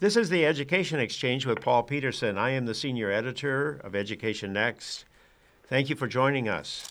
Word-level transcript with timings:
This 0.00 0.16
is 0.16 0.30
the 0.30 0.46
Education 0.46 0.98
Exchange 0.98 1.44
with 1.44 1.60
Paul 1.60 1.82
Peterson. 1.82 2.38
I 2.38 2.52
am 2.52 2.64
the 2.64 2.74
senior 2.74 3.10
editor 3.10 3.78
of 3.84 3.94
Education 3.94 4.50
Next. 4.50 5.04
Thank 5.64 5.90
you 5.90 5.94
for 5.94 6.06
joining 6.06 6.48
us. 6.48 6.88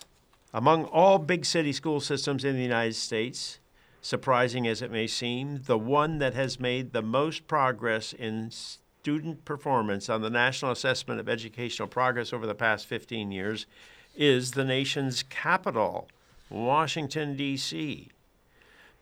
Among 0.54 0.84
all 0.84 1.18
big 1.18 1.44
city 1.44 1.72
school 1.72 1.98
systems 1.98 2.44
in 2.44 2.54
the 2.54 2.62
United 2.62 2.94
States, 2.94 3.58
surprising 4.00 4.68
as 4.68 4.80
it 4.80 4.92
may 4.92 5.08
seem, 5.08 5.62
the 5.66 5.76
one 5.76 6.18
that 6.18 6.34
has 6.34 6.60
made 6.60 6.92
the 6.92 7.02
most 7.02 7.48
progress 7.48 8.12
in 8.12 8.52
student 8.52 9.44
performance 9.44 10.08
on 10.08 10.22
the 10.22 10.30
National 10.30 10.70
Assessment 10.70 11.18
of 11.18 11.28
Educational 11.28 11.88
Progress 11.88 12.32
over 12.32 12.46
the 12.46 12.54
past 12.54 12.86
15 12.86 13.32
years 13.32 13.66
is 14.14 14.52
the 14.52 14.64
nation's 14.64 15.24
capital, 15.24 16.06
Washington, 16.48 17.34
D.C. 17.36 18.12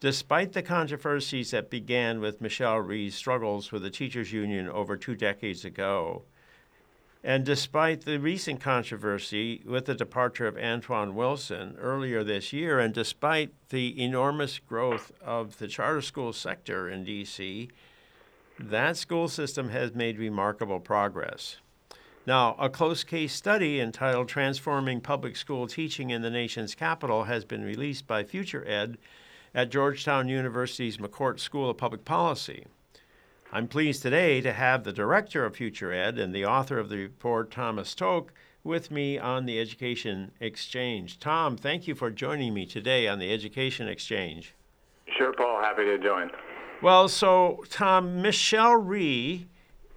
Despite 0.01 0.53
the 0.53 0.62
controversies 0.62 1.51
that 1.51 1.71
began 1.71 2.21
with 2.21 2.41
Michelle 2.41 2.79
Rhee's 2.79 3.17
struggles 3.17 3.73
with 3.73 3.83
the 3.83 3.91
teachers' 3.91 4.33
union 4.33 4.69
over 4.69 4.97
two 4.97 5.17
decades 5.17 5.65
ago, 5.65 6.23
and 7.24 7.45
despite 7.45 8.05
the 8.05 8.21
recent 8.21 8.61
controversy 8.61 9.61
with 9.66 9.87
the 9.87 9.97
departure 9.97 10.47
of 10.47 10.55
Antwan 10.55 11.15
Wilson 11.15 11.77
earlier 11.80 12.23
this 12.23 12.52
year, 12.52 12.79
and 12.79 12.95
despite 12.95 13.52
the 13.71 14.01
enormous 14.01 14.61
growth 14.61 15.11
of 15.21 15.59
the 15.59 15.66
charter 15.66 16.01
school 16.01 16.33
sector 16.33 16.88
in 16.88 17.05
DC, 17.05 17.69
that 18.60 18.96
school 18.96 19.27
system 19.27 19.71
has 19.71 19.96
made 19.96 20.16
remarkable 20.16 20.79
progress. 20.79 21.57
Now, 22.24 22.55
a 22.59 22.71
close 22.71 23.02
case 23.02 23.35
study 23.35 23.80
entitled 23.80 24.29
Transforming 24.29 25.01
Public 25.01 25.35
School 25.35 25.66
Teaching 25.66 26.10
in 26.10 26.23
the 26.23 26.30
Nation's 26.30 26.77
Capital 26.77 27.24
has 27.24 27.45
been 27.45 27.65
released 27.65 28.07
by 28.07 28.23
FutureEd 28.23 28.96
at 29.59 29.71
Georgetown 29.71 30.29
University's 30.29 30.98
McCourt 30.98 31.41
School 31.41 31.69
of 31.69 31.77
Public 31.77 32.05
Policy. 32.05 32.66
I'm 33.51 33.66
pleased 33.66 34.03
today 34.03 34.41
to 34.41 34.53
have 34.53 34.85
the 34.85 34.93
director 34.93 35.45
of 35.45 35.57
FutureEd 35.57 36.16
and 36.16 36.33
the 36.33 36.47
author 36.47 36.79
of 36.79 36.89
the 36.89 36.97
report, 36.97 37.51
Thomas 37.51 37.93
Toch, 37.93 38.32
with 38.63 38.93
me 38.93 39.19
on 39.19 39.47
the 39.47 39.59
Education 39.59 40.30
Exchange. 40.38 41.19
Tom, 41.19 41.57
thank 41.57 41.88
you 41.88 41.97
for 41.97 42.09
joining 42.09 42.55
me 42.55 42.66
today 42.66 43.09
on 43.09 43.19
the 43.19 43.32
Education 43.32 43.88
Exchange. 43.88 44.55
Sure, 45.16 45.32
Paul. 45.32 45.60
Happy 45.60 45.82
to 45.87 45.99
join. 45.99 46.30
Well, 46.80 47.09
so, 47.09 47.65
Tom, 47.69 48.23
Michelle 48.23 48.77
Rhee 48.77 49.49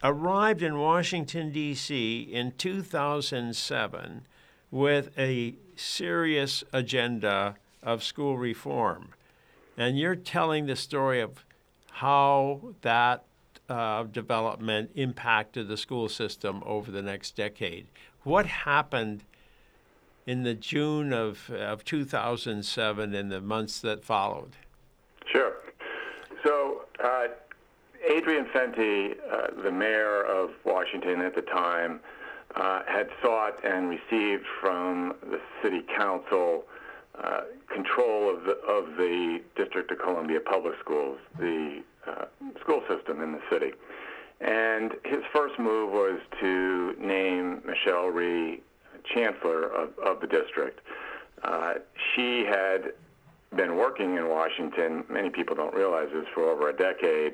arrived 0.01 0.63
in 0.63 0.79
Washington, 0.79 1.51
D.C. 1.51 2.21
in 2.21 2.53
2007 2.57 4.25
with 4.71 5.11
a 5.19 5.53
serious 5.75 6.63
agenda 6.73 7.57
of 7.83 8.01
school 8.01 8.39
reform. 8.39 9.09
And 9.81 9.97
you're 9.97 10.15
telling 10.15 10.67
the 10.67 10.75
story 10.75 11.21
of 11.21 11.43
how 11.89 12.75
that 12.81 13.23
uh, 13.67 14.03
development 14.03 14.91
impacted 14.93 15.67
the 15.67 15.75
school 15.75 16.07
system 16.07 16.61
over 16.67 16.91
the 16.91 17.01
next 17.01 17.35
decade. 17.35 17.87
What 18.21 18.45
happened 18.45 19.23
in 20.27 20.43
the 20.43 20.53
June 20.53 21.11
of, 21.11 21.49
of 21.49 21.83
2007 21.83 23.15
and 23.15 23.31
the 23.31 23.41
months 23.41 23.79
that 23.79 24.05
followed? 24.05 24.55
Sure. 25.25 25.53
So, 26.45 26.83
uh, 27.03 27.29
Adrian 28.07 28.45
Fenty, 28.53 29.15
uh, 29.31 29.63
the 29.63 29.71
mayor 29.71 30.21
of 30.21 30.51
Washington 30.63 31.21
at 31.21 31.33
the 31.33 31.41
time, 31.41 32.01
uh, 32.55 32.83
had 32.87 33.09
sought 33.23 33.65
and 33.65 33.89
received 33.89 34.45
from 34.61 35.15
the 35.23 35.39
city 35.63 35.81
council 35.97 36.65
uh, 37.23 37.41
control 37.73 38.35
of 38.35 38.43
the, 38.43 38.57
of 38.67 38.97
the 38.97 39.39
District 39.55 39.91
of 39.91 39.99
Columbia 39.99 40.39
Public 40.39 40.73
Schools, 40.83 41.17
the 41.37 41.83
uh, 42.07 42.25
school 42.61 42.81
system 42.89 43.21
in 43.21 43.33
the 43.33 43.41
city. 43.49 43.71
And 44.39 44.93
his 45.05 45.19
first 45.33 45.59
move 45.59 45.91
was 45.91 46.19
to 46.39 46.95
name 46.99 47.61
Michelle 47.65 48.07
Rhee 48.07 48.61
chancellor 49.13 49.65
of, 49.65 49.89
of 49.99 50.19
the 50.19 50.27
district. 50.27 50.79
Uh, 51.43 51.75
she 52.15 52.43
had 52.43 52.93
been 53.55 53.75
working 53.75 54.17
in 54.17 54.29
Washington, 54.29 55.03
many 55.09 55.29
people 55.29 55.55
don't 55.55 55.75
realize 55.75 56.07
this, 56.13 56.25
for 56.33 56.49
over 56.49 56.69
a 56.69 56.75
decade 56.75 57.33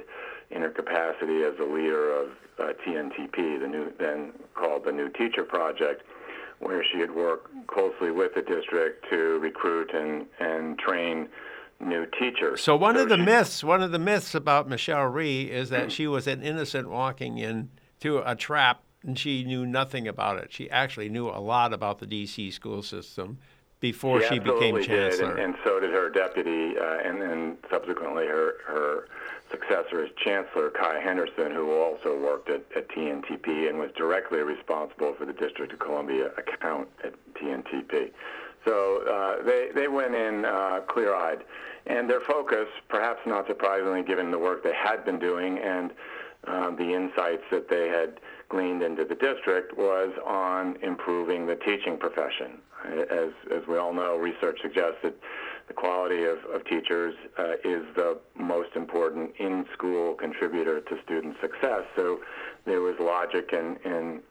in 0.50 0.61
her 0.61 0.69
capacity 0.69 1.44
as 1.44 1.53
a 1.59 1.63
leader 1.63 2.11
of 2.11 2.29
uh, 2.59 2.73
TNTP, 2.85 3.59
the 3.59 3.67
new, 3.67 3.94
then 4.00 4.31
called 4.56 4.84
the 4.85 4.91
New 4.91 5.09
Teacher 5.09 5.44
Project 5.44 6.03
where 6.59 6.84
she 6.91 7.00
had 7.00 7.13
worked 7.13 7.68
closely 7.68 8.12
with 8.12 8.34
the 8.34 8.41
district 8.41 9.06
to 9.09 9.40
recruit 9.40 9.91
and, 9.94 10.25
and 10.40 10.78
train 10.79 11.28
new 11.79 12.06
teachers. 12.19 12.62
So 12.62 12.75
one 12.75 12.95
so 12.95 13.03
of 13.03 13.09
the 13.09 13.18
she, 13.18 13.23
myths, 13.23 13.63
one 13.63 13.84
of 13.84 13.91
the 13.91 14.00
myths 14.00 14.34
about 14.34 14.67
Michelle 14.67 15.06
Rhee 15.06 15.51
is 15.51 15.69
that 15.69 15.91
she 15.91 16.07
was 16.07 16.28
an 16.28 16.41
innocent 16.41 16.90
walking 16.90 17.38
into 17.38 18.22
a 18.25 18.35
trap 18.35 18.81
and 19.03 19.17
she 19.17 19.44
knew 19.44 19.66
nothing 19.66 20.07
about 20.07 20.38
it. 20.40 20.51
She 20.51 20.69
actually 20.69 21.09
knew 21.09 21.29
a 21.29 21.40
lot 21.40 21.73
about 21.73 22.00
the 22.00 22.07
DC 22.07 22.51
school 22.51 22.81
system 22.81 23.38
before 23.79 24.22
she, 24.22 24.35
she 24.35 24.40
became 24.40 24.81
chancellor. 24.81 25.35
Did, 25.35 25.40
and, 25.40 25.40
and, 25.40 25.56
so 25.63 25.79
did 25.79 25.91
her 25.91 26.09
deputy, 26.09 26.78
uh, 26.78 26.97
and 27.03 27.22
then 27.22 27.57
subsequently 27.69 28.25
her 28.25 28.56
her 28.66 29.07
successor 29.52 30.03
as 30.03 30.09
chancellor, 30.24 30.69
Kaya 30.69 31.02
Henderson, 31.02 31.52
who 31.52 31.72
also 31.72 32.18
worked 32.19 32.50
at, 32.50 32.63
at 32.75 32.90
TNTP 32.90 33.69
and 33.69 33.80
was 33.80 33.91
directly 33.97 34.40
responsible 34.40 35.16
for 35.18 35.25
the 35.25 35.34
District 35.34 35.72
of 35.72 35.80
Columbia 35.80 36.31
account 36.38 36.88
at 37.03 37.13
TNTP. 37.35 38.12
So 38.66 39.03
uh, 39.08 39.44
they 39.44 39.69
they 39.74 39.88
went 39.88 40.13
in 40.16 40.44
uh, 40.44 40.81
clear-eyed, 40.88 41.44
and 41.85 42.09
their 42.09 42.22
focus, 42.22 42.68
perhaps 42.90 43.19
not 43.25 43.47
surprisingly, 43.47 44.03
given 44.03 44.31
the 44.31 44.40
work 44.40 44.63
they 44.63 44.74
had 44.74 45.06
been 45.06 45.19
doing 45.19 45.59
and 45.59 45.91
um, 46.47 46.75
the 46.75 46.94
insights 46.94 47.44
that 47.52 47.69
they 47.69 47.88
had 47.88 48.19
gleaned 48.50 48.81
into 48.81 49.06
the 49.06 49.16
district, 49.16 49.78
was 49.78 50.12
on 50.25 50.78
improving 50.81 51.46
the 51.47 51.56
teaching 51.56 51.97
profession. 51.97 52.59
As 53.09 53.31
as 53.56 53.66
we 53.68 53.78
all 53.78 53.94
know, 53.94 54.18
research 54.18 54.59
suggests 54.62 55.00
that 55.03 55.16
the 55.67 55.73
quality 55.73 56.23
of, 56.23 56.38
of 56.53 56.66
teachers 56.66 57.13
uh, 57.38 57.53
is 57.63 57.83
the 57.95 58.17
most 58.38 58.69
important 58.75 59.31
in-school 59.38 60.16
contributor 60.16 60.79
to 60.81 60.97
student 61.03 61.35
success. 61.41 61.81
So 61.95 62.19
there 62.66 62.81
was 62.81 62.95
logic 63.00 63.50
in, 63.51 63.78
in 63.83 64.22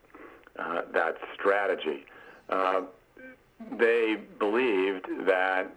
uh, 0.59 0.83
that 0.93 1.17
strategy. 1.35 2.05
Uh, 2.49 2.83
they 3.79 4.17
believed 4.39 5.07
that 5.27 5.75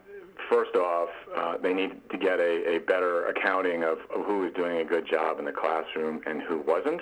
first 0.50 0.75
off, 0.75 1.09
uh, 1.36 1.58
they 1.58 1.74
need 1.74 1.91
to 2.09 2.18
get 2.18 2.40
a, 2.40 2.76
a 2.76 2.78
better 2.80 3.28
accounting 3.28 3.84
of, 3.84 4.00
of, 4.16 4.26
who 4.26 4.40
was 4.40 4.53
doing 4.53 4.78
a 4.78 4.86
good 4.86 5.08
job 5.08 5.40
in 5.40 5.46
the 5.46 5.52
classroom 5.52 6.22
and 6.26 6.41
who 6.41 6.59
wasn't. 6.66 7.02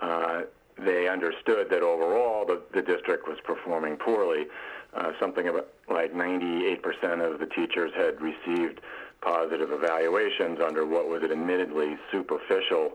Uh, 0.00 0.42
they 0.78 1.08
understood 1.08 1.68
that 1.70 1.82
overall 1.82 2.46
the, 2.46 2.60
the 2.74 2.82
district 2.82 3.28
was 3.28 3.38
performing 3.44 3.96
poorly. 3.96 4.46
Uh, 4.94 5.12
something 5.20 5.48
about 5.48 5.68
like 5.88 6.12
98% 6.12 6.80
of 7.20 7.38
the 7.38 7.46
teachers 7.46 7.92
had 7.94 8.20
received 8.20 8.80
positive 9.20 9.70
evaluations 9.70 10.58
under 10.60 10.86
what 10.86 11.08
was 11.08 11.22
an 11.22 11.30
admittedly 11.30 11.96
superficial 12.10 12.92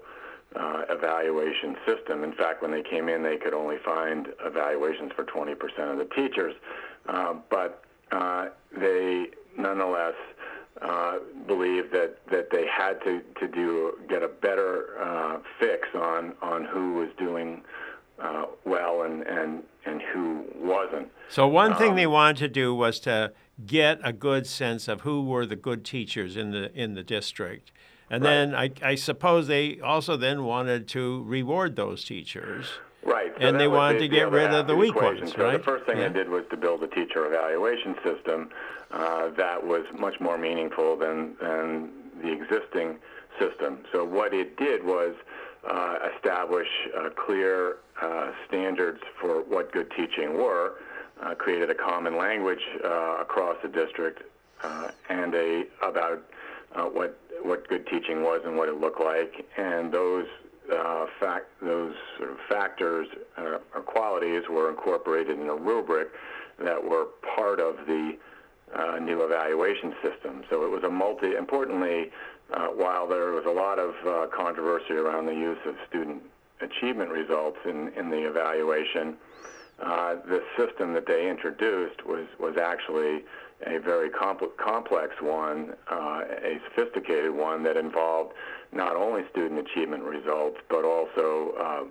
uh, 0.55 0.83
evaluation 0.89 1.75
system. 1.85 2.23
In 2.23 2.33
fact, 2.33 2.61
when 2.61 2.71
they 2.71 2.83
came 2.83 3.09
in, 3.09 3.23
they 3.23 3.37
could 3.37 3.53
only 3.53 3.77
find 3.83 4.27
evaluations 4.43 5.11
for 5.15 5.23
20% 5.23 5.53
of 5.91 5.97
the 5.97 6.09
teachers. 6.15 6.55
Uh, 7.07 7.35
but 7.49 7.83
uh, 8.11 8.47
they 8.77 9.27
nonetheless 9.57 10.15
uh, 10.81 11.19
believed 11.47 11.91
that, 11.93 12.17
that 12.29 12.49
they 12.51 12.65
had 12.67 13.01
to, 13.03 13.21
to 13.39 13.47
do 13.47 13.93
get 14.09 14.23
a 14.23 14.27
better 14.27 14.99
uh, 15.01 15.37
fix 15.59 15.87
on, 15.93 16.33
on 16.41 16.65
who 16.65 16.93
was 16.93 17.09
doing 17.17 17.61
uh, 18.19 18.45
well 18.65 19.03
and, 19.03 19.23
and, 19.23 19.63
and 19.85 20.01
who 20.01 20.45
wasn't. 20.55 21.09
So, 21.29 21.47
one 21.47 21.73
um, 21.73 21.77
thing 21.77 21.95
they 21.95 22.07
wanted 22.07 22.37
to 22.37 22.47
do 22.47 22.73
was 22.73 22.99
to 23.01 23.33
get 23.65 23.99
a 24.03 24.13
good 24.13 24.45
sense 24.45 24.87
of 24.87 25.01
who 25.01 25.23
were 25.23 25.45
the 25.45 25.55
good 25.55 25.85
teachers 25.85 26.35
in 26.35 26.51
the, 26.51 26.73
in 26.73 26.93
the 26.93 27.03
district. 27.03 27.71
And 28.09 28.23
right. 28.23 28.29
then 28.29 28.55
I, 28.55 28.71
I 28.83 28.95
suppose 28.95 29.47
they 29.47 29.79
also 29.79 30.17
then 30.17 30.43
wanted 30.43 30.87
to 30.89 31.23
reward 31.23 31.75
those 31.75 32.03
teachers. 32.03 32.67
Right. 33.03 33.31
So 33.37 33.47
and 33.47 33.59
they 33.59 33.67
wanted 33.67 33.99
to 33.99 34.07
get 34.07 34.31
rid 34.31 34.51
of 34.51 34.67
the 34.67 34.75
weak 34.75 34.95
equation. 34.95 35.25
ones, 35.25 35.35
so 35.35 35.43
right? 35.43 35.57
the 35.57 35.63
first 35.63 35.85
thing 35.85 35.97
yeah. 35.97 36.07
they 36.07 36.13
did 36.13 36.29
was 36.29 36.43
to 36.49 36.57
build 36.57 36.83
a 36.83 36.87
teacher 36.87 37.25
evaluation 37.25 37.95
system 38.03 38.49
uh, 38.91 39.29
that 39.37 39.65
was 39.65 39.85
much 39.97 40.19
more 40.19 40.37
meaningful 40.37 40.95
than, 40.95 41.35
than 41.39 41.91
the 42.21 42.31
existing 42.31 42.97
system. 43.39 43.79
So 43.91 44.05
what 44.05 44.33
it 44.33 44.57
did 44.57 44.83
was 44.83 45.15
uh, 45.69 45.97
establish 46.15 46.67
uh, 46.97 47.09
clear 47.25 47.77
uh, 48.01 48.31
standards 48.47 48.99
for 49.19 49.41
what 49.43 49.71
good 49.71 49.91
teaching 49.97 50.33
were, 50.33 50.73
uh, 51.21 51.33
created 51.35 51.69
a 51.69 51.75
common 51.75 52.17
language 52.17 52.59
uh, 52.83 53.17
across 53.21 53.55
the 53.63 53.69
district, 53.69 54.23
uh, 54.63 54.91
and 55.09 55.33
a 55.33 55.63
about 55.83 56.21
what 56.93 57.17
what 57.41 57.67
good 57.67 57.87
teaching 57.87 58.21
was 58.21 58.41
and 58.45 58.57
what 58.57 58.67
it 58.67 58.79
looked 58.79 58.99
like, 58.99 59.45
and 59.57 59.91
those 59.91 60.27
fact 61.19 61.45
those 61.61 61.93
sort 62.17 62.31
of 62.31 62.37
factors 62.49 63.07
or 63.37 63.59
qualities 63.85 64.43
were 64.49 64.69
incorporated 64.69 65.39
in 65.39 65.47
a 65.47 65.55
rubric 65.55 66.09
that 66.59 66.83
were 66.83 67.05
part 67.35 67.59
of 67.59 67.77
the 67.87 68.17
new 69.01 69.23
evaluation 69.23 69.93
system. 70.03 70.43
So 70.49 70.65
it 70.65 70.69
was 70.69 70.83
a 70.83 70.89
multi, 70.89 71.35
importantly, 71.35 72.11
uh, 72.53 72.67
while 72.67 73.07
there 73.07 73.31
was 73.31 73.45
a 73.45 73.51
lot 73.51 73.79
of 73.79 73.93
uh, 74.05 74.27
controversy 74.35 74.93
around 74.93 75.25
the 75.25 75.33
use 75.33 75.57
of 75.65 75.75
student 75.89 76.21
achievement 76.61 77.09
results 77.09 77.57
in, 77.65 77.91
in 77.97 78.09
the 78.09 78.27
evaluation, 78.27 79.15
uh, 79.83 80.15
the 80.27 80.41
system 80.57 80.93
that 80.93 81.05
they 81.05 81.29
introduced 81.29 82.05
was, 82.05 82.25
was 82.39 82.55
actually 82.57 83.23
a 83.65 83.77
very 83.79 84.09
compl- 84.09 84.55
complex 84.57 85.15
one, 85.21 85.73
uh, 85.91 86.21
a 86.43 86.59
sophisticated 86.69 87.33
one 87.33 87.63
that 87.63 87.75
involved 87.75 88.33
not 88.71 88.95
only 88.95 89.23
student 89.31 89.59
achievement 89.59 90.03
results, 90.03 90.57
but 90.69 90.85
also 90.85 91.53
uh, 91.59 91.83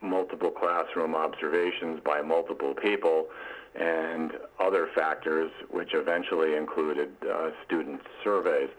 multiple 0.00 0.50
classroom 0.50 1.14
observations 1.14 2.00
by 2.04 2.22
multiple 2.22 2.74
people 2.74 3.26
and 3.74 4.32
other 4.58 4.88
factors, 4.94 5.50
which 5.70 5.90
eventually 5.94 6.56
included 6.56 7.10
student 7.66 8.00
surveys. 8.24 8.70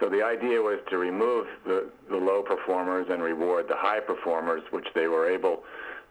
So 0.00 0.08
the 0.08 0.22
idea 0.22 0.60
was 0.60 0.78
to 0.90 0.98
remove 0.98 1.46
the, 1.64 1.90
the 2.08 2.16
low 2.16 2.42
performers 2.42 3.06
and 3.10 3.22
reward 3.22 3.66
the 3.68 3.76
high 3.76 4.00
performers, 4.00 4.62
which 4.70 4.86
they 4.94 5.08
were 5.08 5.28
able 5.28 5.64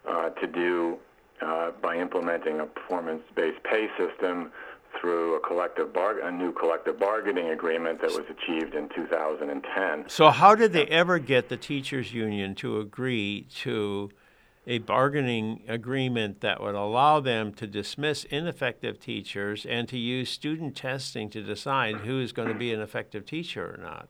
uh, 0.07 0.30
to 0.30 0.48
do 0.48 0.98
uh, 1.42 1.72
by 1.81 1.95
implementing 1.98 2.60
a 2.60 2.66
performance-based 2.66 3.63
pay 3.63 3.88
system 3.98 4.51
through 5.00 5.36
a 5.36 5.39
collective 5.39 5.94
bar- 5.94 6.19
a 6.19 6.31
new 6.31 6.51
collective 6.51 7.00
bargaining 7.00 7.50
agreement 7.50 8.01
that 8.01 8.10
was 8.10 8.25
achieved 8.30 8.74
in 8.74 8.89
2010. 8.89 10.10
So 10.10 10.30
how 10.30 10.56
did 10.56 10.74
they 10.74 10.86
ever 10.88 11.19
get 11.19 11.50
the 11.50 11.57
teachers 11.57 12.13
union 12.13 12.56
to 12.56 12.80
agree 12.80 13.45
to 13.62 14.10
a 14.68 14.80
bargaining 14.80 15.62
agreement 15.68 16.42
that 16.42 16.62
would 16.62 16.75
allow 16.75 17.22
them 17.22 17.54
to 17.54 17.66
dismiss 17.66 18.25
ineffective 18.25 19.00
teachers 19.00 19.66
and 19.66 19.88
to 19.88 19.98
use 19.98 20.30
student 20.30 20.75
testing 20.75 21.30
to 21.30 21.42
decide 21.42 21.96
who 21.98 22.19
is 22.19 22.34
going 22.34 22.50
to 22.50 22.54
be 22.54 22.74
an 22.74 22.81
effective 22.81 23.25
teacher 23.25 23.74
or 23.74 23.81
not? 23.81 24.10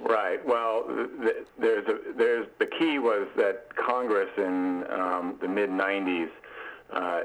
Right. 0.00 0.44
Well, 0.44 0.84
th- 1.22 1.46
there's 1.60 1.86
a, 1.86 1.98
there's 2.16 2.46
the 2.58 2.66
key 2.66 2.98
was 2.98 3.28
that 3.36 3.68
Congress 3.76 4.30
in 4.38 4.84
um, 4.90 5.36
the 5.40 5.48
mid 5.48 5.70
90s 5.70 6.30
uh, 6.92 7.20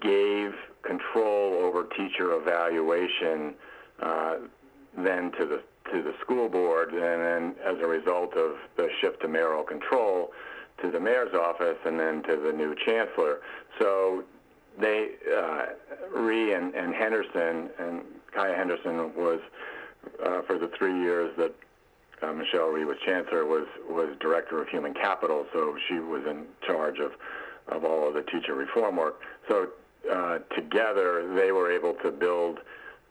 gave 0.00 0.54
control 0.82 1.54
over 1.54 1.84
teacher 1.96 2.32
evaluation 2.40 3.54
uh, 4.00 4.36
then 4.96 5.32
to 5.32 5.44
the 5.44 5.62
to 5.92 6.02
the 6.02 6.14
school 6.20 6.48
board, 6.48 6.92
and 6.92 7.00
then 7.00 7.54
as 7.64 7.76
a 7.80 7.86
result 7.86 8.34
of 8.34 8.56
the 8.76 8.88
shift 9.00 9.20
to 9.20 9.28
mayoral 9.28 9.62
control, 9.62 10.32
to 10.82 10.90
the 10.90 11.00
mayor's 11.00 11.34
office, 11.34 11.78
and 11.84 11.98
then 11.98 12.22
to 12.24 12.36
the 12.36 12.52
new 12.52 12.74
chancellor. 12.84 13.40
So 13.78 14.24
they, 14.78 15.10
uh, 15.34 15.66
Rhee 16.14 16.52
and, 16.52 16.74
and 16.74 16.94
Henderson, 16.94 17.70
and 17.78 18.02
Kaya 18.34 18.54
Henderson 18.54 19.14
was 19.14 19.40
uh, 20.24 20.42
for 20.42 20.58
the 20.58 20.70
three 20.78 21.00
years 21.00 21.32
that 21.38 21.54
uh, 22.22 22.32
Michelle 22.32 22.68
Rhee 22.68 22.84
was 22.84 22.96
chancellor, 23.04 23.44
was 23.44 23.66
was 23.88 24.14
director 24.20 24.60
of 24.62 24.68
human 24.68 24.94
capital. 24.94 25.46
So 25.52 25.76
she 25.88 25.98
was 25.98 26.24
in 26.26 26.44
charge 26.66 26.98
of 26.98 27.12
of 27.68 27.84
all 27.84 28.08
of 28.08 28.14
the 28.14 28.22
teacher 28.22 28.54
reform 28.54 28.96
work. 28.96 29.20
So 29.48 29.68
uh, 30.12 30.38
together, 30.54 31.34
they 31.34 31.52
were 31.52 31.70
able 31.70 31.94
to 32.02 32.10
build 32.10 32.58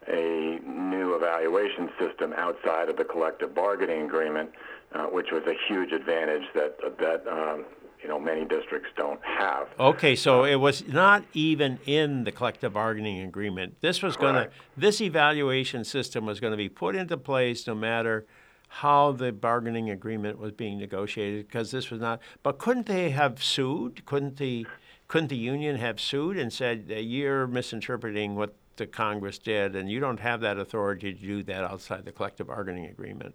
a 0.08 0.60
new 0.64 1.14
evaluation 1.14 1.90
system 1.98 2.32
outside 2.36 2.88
of 2.88 2.96
the 2.96 3.04
collective 3.04 3.54
bargaining 3.54 4.02
agreement, 4.02 4.50
uh, 4.92 5.04
which 5.06 5.30
was 5.32 5.42
a 5.46 5.54
huge 5.68 5.92
advantage 5.92 6.44
that 6.54 6.78
that 6.98 7.26
um, 7.28 7.64
you 8.02 8.08
know 8.08 8.18
many 8.18 8.44
districts 8.44 8.88
don't 8.96 9.20
have. 9.24 9.68
Okay, 9.78 10.14
so 10.14 10.44
it 10.44 10.56
was 10.56 10.86
not 10.86 11.24
even 11.34 11.78
in 11.86 12.24
the 12.24 12.32
collective 12.32 12.74
bargaining 12.74 13.20
agreement. 13.20 13.76
This 13.80 14.02
was 14.02 14.16
going 14.16 14.34
to 14.34 14.50
this 14.76 15.00
evaluation 15.00 15.84
system 15.84 16.26
was 16.26 16.40
going 16.40 16.52
to 16.52 16.56
be 16.56 16.68
put 16.68 16.94
into 16.94 17.16
place 17.16 17.66
no 17.66 17.74
matter 17.74 18.26
how 18.68 19.12
the 19.12 19.32
bargaining 19.32 19.90
agreement 19.90 20.38
was 20.38 20.52
being 20.52 20.78
negotiated 20.78 21.46
because 21.46 21.70
this 21.70 21.90
was 21.90 22.00
not 22.00 22.20
but 22.42 22.58
couldn't 22.58 22.86
they 22.86 23.10
have 23.10 23.42
sued 23.42 24.04
couldn't 24.04 24.36
the 24.36 24.66
couldn't 25.08 25.28
the 25.28 25.36
union 25.36 25.76
have 25.76 26.00
sued 26.00 26.36
and 26.36 26.52
said 26.52 26.84
you're 26.88 27.46
misinterpreting 27.46 28.34
what 28.34 28.54
the 28.76 28.86
congress 28.86 29.38
did 29.38 29.76
and 29.76 29.90
you 29.90 30.00
don't 30.00 30.20
have 30.20 30.40
that 30.40 30.58
authority 30.58 31.14
to 31.14 31.20
do 31.20 31.42
that 31.42 31.62
outside 31.64 32.04
the 32.04 32.12
collective 32.12 32.48
bargaining 32.48 32.86
agreement 32.86 33.34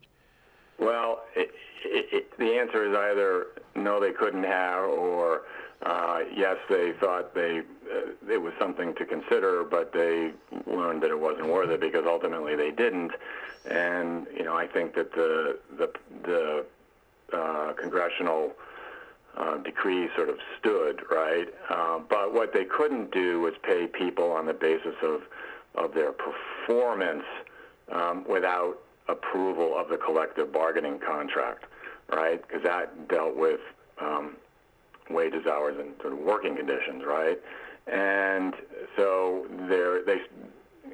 well 0.80 1.24
it, 1.36 1.52
it, 1.84 2.38
the 2.38 2.58
answer 2.58 2.90
is 2.90 2.96
either 2.96 3.48
no 3.76 4.00
they 4.00 4.12
couldn't 4.12 4.44
have 4.44 4.84
or 4.84 5.42
uh, 5.84 6.20
yes 6.36 6.58
they 6.70 6.94
thought 7.00 7.34
they 7.34 7.60
uh, 7.60 8.32
it 8.32 8.42
was 8.42 8.54
something 8.60 8.94
to 8.96 9.06
consider 9.06 9.64
but 9.64 9.92
they 9.94 10.32
learned 10.68 11.02
that 11.04 11.10
it 11.10 11.20
wasn't 11.20 11.48
worth 11.48 11.70
it 11.70 11.80
because 11.80 12.06
ultimately 12.06 12.56
they 12.56 12.72
didn't. 12.72 13.12
And 13.70 14.28
you 14.36 14.44
know 14.44 14.56
I 14.56 14.68
think 14.68 14.96
that 14.96 15.14
the 15.14 15.60
the 15.78 15.92
the 16.24 16.66
uh, 17.34 17.74
congressional 17.74 18.54
uh, 19.38 19.58
decree 19.58 20.10
sort 20.16 20.30
of 20.30 20.38
stood 20.60 21.04
right, 21.10 21.48
uh, 21.70 22.00
but 22.00 22.34
what 22.34 22.54
they 22.54 22.66
couldn't 22.66 23.12
do 23.12 23.40
was 23.40 23.54
pay 23.64 23.88
people 23.88 24.32
on 24.32 24.46
the 24.46 24.54
basis 24.54 24.96
of 25.04 25.22
of 25.76 25.94
their 25.94 26.12
performance 26.12 27.24
um, 27.92 28.26
without 28.28 28.78
approval 29.08 29.78
of 29.78 29.90
the 29.90 29.98
collective 29.98 30.52
bargaining 30.52 31.00
contract, 31.00 31.66
right? 32.12 32.42
Because 32.42 32.64
that 32.64 33.08
dealt 33.08 33.36
with 33.36 33.60
um, 34.00 34.36
wages, 35.10 35.46
hours, 35.46 35.76
and 35.80 35.94
sort 36.02 36.14
of 36.14 36.20
working 36.20 36.56
conditions, 36.56 37.04
right? 37.06 37.40
And 37.88 38.54
so 38.96 39.48
there 39.68 40.04
they 40.04 40.18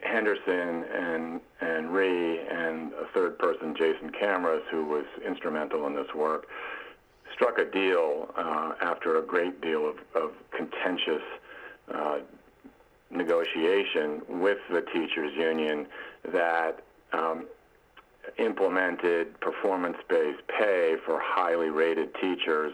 Henderson 0.03 0.85
and 0.93 1.41
and 1.61 1.91
Rhee 1.91 2.39
and 2.39 2.93
a 2.93 3.07
third 3.13 3.37
person, 3.39 3.75
Jason 3.75 4.11
Kamras, 4.11 4.61
who 4.71 4.85
was 4.85 5.05
instrumental 5.25 5.85
in 5.87 5.95
this 5.95 6.13
work, 6.15 6.47
struck 7.33 7.57
a 7.57 7.65
deal 7.65 8.29
uh, 8.37 8.73
after 8.81 9.17
a 9.17 9.21
great 9.21 9.61
deal 9.61 9.89
of, 9.89 9.95
of 10.15 10.31
contentious 10.51 11.23
uh, 11.93 12.19
negotiation 13.09 14.21
with 14.27 14.57
the 14.71 14.81
teachers 14.93 15.31
union 15.35 15.87
that 16.31 16.83
um, 17.13 17.47
implemented 18.37 19.39
performance-based 19.39 20.41
pay 20.47 20.95
for 21.05 21.19
highly 21.21 21.69
rated 21.69 22.13
teachers 22.15 22.73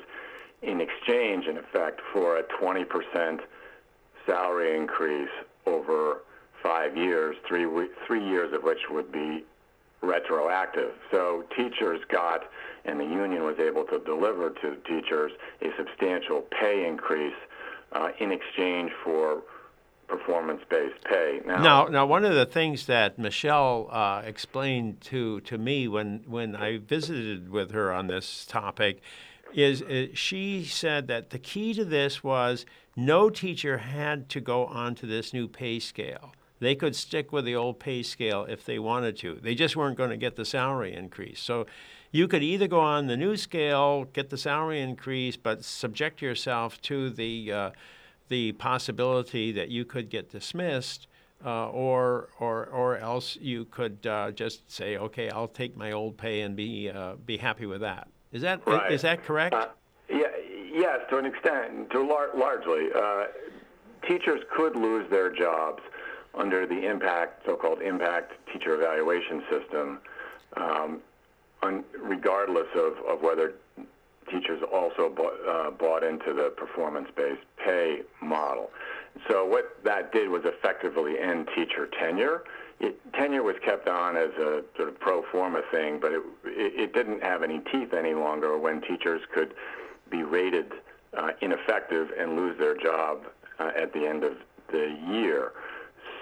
in 0.62 0.80
exchange, 0.82 1.46
in 1.46 1.58
effect, 1.58 2.02
for 2.14 2.38
a 2.38 2.44
20% 2.62 3.40
salary 4.26 4.78
increase 4.78 5.30
over 5.66 6.22
five 6.62 6.96
years, 6.96 7.36
three 7.48 7.68
three 8.08 8.26
years 8.26 8.54
of 8.54 8.64
which 8.64 8.80
would 8.90 9.12
be 9.12 9.44
retroactive. 10.02 10.92
So 11.12 11.44
teachers 11.56 12.00
got, 12.10 12.44
and 12.86 13.00
the 13.00 13.06
union 13.06 13.44
was 13.44 13.58
able 13.60 13.84
to 13.86 14.00
deliver 14.00 14.50
to 14.50 14.76
teachers 14.88 15.32
a 15.62 15.68
substantial 15.78 16.44
pay 16.60 16.86
increase 16.88 17.36
uh, 17.94 18.10
in 18.20 18.32
exchange 18.32 18.92
for 19.04 19.44
performance-based 20.18 21.04
pay. 21.06 21.42
Now, 21.46 21.62
now, 21.62 21.86
now, 21.86 22.06
one 22.06 22.26
of 22.26 22.34
the 22.34 22.46
things 22.46 22.86
that 22.86 23.18
Michelle 23.18 23.90
uh, 23.92 24.22
explained 24.26 25.02
to 25.02 25.42
to 25.42 25.58
me 25.58 25.88
when 25.88 26.24
when 26.28 26.56
I 26.56 26.78
visited 26.78 27.50
with 27.50 27.72
her 27.72 27.92
on 27.92 28.08
this 28.08 28.46
topic 28.46 29.02
is, 29.54 29.82
is 29.82 30.10
uh, 30.10 30.12
she 30.16 30.64
said 30.64 31.08
that 31.08 31.30
the 31.30 31.40
key 31.40 31.74
to 31.74 31.86
this 31.86 32.24
was 32.24 32.66
no 32.96 33.30
teacher 33.30 33.80
had 33.80 34.30
to 34.30 34.40
go 34.40 34.66
onto 34.66 35.08
this 35.08 35.34
new 35.34 35.48
pay 35.48 35.80
scale 35.80 36.34
they 36.64 36.76
could 36.76 36.96
stick 36.96 37.34
with 37.34 37.46
the 37.46 37.56
old 37.56 37.80
pay 37.80 38.02
scale 38.02 38.46
if 38.46 38.66
they 38.66 38.80
wanted 38.80 39.18
to. 39.18 39.36
They 39.36 39.54
just 39.54 39.76
weren't 39.76 39.98
going 39.98 40.12
to 40.12 40.18
get 40.18 40.38
the 40.38 40.46
salary 40.46 40.94
increase. 40.94 41.42
So 41.42 41.66
you 42.12 42.28
could 42.28 42.42
either 42.42 42.68
go 42.68 42.80
on 42.80 43.08
the 43.08 43.18
new 43.18 43.36
scale, 43.36 44.06
get 44.06 44.30
the 44.30 44.38
salary 44.38 44.80
increase, 44.80 45.36
but 45.36 45.66
subject 45.66 46.22
yourself 46.22 46.82
to 46.84 47.10
the 47.10 47.52
uh, 47.52 47.72
the 48.34 48.52
possibility 48.54 49.52
that 49.52 49.70
you 49.70 49.86
could 49.86 50.10
get 50.10 50.32
dismissed, 50.32 51.06
uh, 51.46 51.70
or 51.70 52.30
or 52.40 52.66
or 52.66 52.98
else 52.98 53.38
you 53.40 53.66
could 53.66 54.08
uh, 54.08 54.32
just 54.32 54.72
say, 54.72 54.98
okay, 54.98 55.30
I'll 55.30 55.48
take 55.48 55.78
my 55.78 55.92
old 55.92 56.18
pay 56.18 56.42
and 56.42 56.56
be 56.56 56.90
uh, 56.90 57.14
be 57.24 57.38
happy 57.38 57.68
with 57.68 57.82
that. 57.82 58.08
Is 58.32 58.42
that 58.42 58.66
right. 58.66 58.92
is 58.92 59.04
that 59.04 59.24
correct? 59.24 59.54
Uh, 59.54 59.68
yeah, 60.10 60.32
yes, 60.74 61.02
to 61.12 61.18
an 61.20 61.28
extent, 61.28 61.92
to 61.92 62.02
lar- 62.02 62.36
largely. 62.36 62.88
Uh, 62.96 63.26
teachers 64.08 64.42
could 64.58 64.76
lose 64.76 65.08
their 65.12 65.30
jobs 65.30 65.84
under 66.34 66.66
the 66.66 66.90
impact, 66.90 67.46
so-called 67.46 67.84
impact 67.84 68.34
teacher 68.52 68.74
evaluation 68.74 69.44
system, 69.52 70.00
um, 70.58 71.02
un, 71.62 71.84
regardless 72.02 72.68
of, 72.76 72.94
of 73.08 73.22
whether 73.22 73.54
teachers 74.30 74.62
also 74.72 75.10
bought, 75.10 75.34
uh, 75.48 75.72
bought 75.72 76.04
into 76.04 76.34
the 76.34 76.54
performance-based 76.56 77.42
pay 77.64 78.02
model. 78.22 78.70
So 79.30 79.46
what 79.46 79.78
that 79.84 80.12
did 80.12 80.30
was 80.30 80.42
effectively 80.46 81.20
end 81.20 81.48
teacher 81.56 81.88
tenure. 82.00 82.44
It, 82.80 83.00
tenure 83.14 83.44
was 83.44 83.56
kept 83.64 83.88
on 83.88 84.18
as 84.18 84.32
a 84.40 84.64
sort 84.76 84.90
of 84.90 85.00
pro 85.00 85.24
forma 85.32 85.62
thing, 85.72 86.00
but 86.00 86.12
it, 86.12 86.24
it, 86.46 86.94
didn't 86.94 87.22
have 87.22 87.44
any 87.44 87.60
teeth 87.72 87.94
any 87.94 88.14
longer 88.14 88.58
when 88.58 88.82
teachers 88.82 89.22
could 89.34 89.54
be 90.10 90.24
rated 90.24 90.72
uh, 91.18 91.30
ineffective 91.42 92.10
and 92.20 92.36
lose 92.36 92.58
their 92.58 92.76
job 92.76 93.22
uh, 93.60 93.72
at 93.80 93.94
the 93.94 94.06
end 94.06 94.24
of 94.24 94.34
the 94.72 94.98
year. 95.12 95.52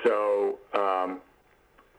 So 0.04 0.60
um, 0.74 1.22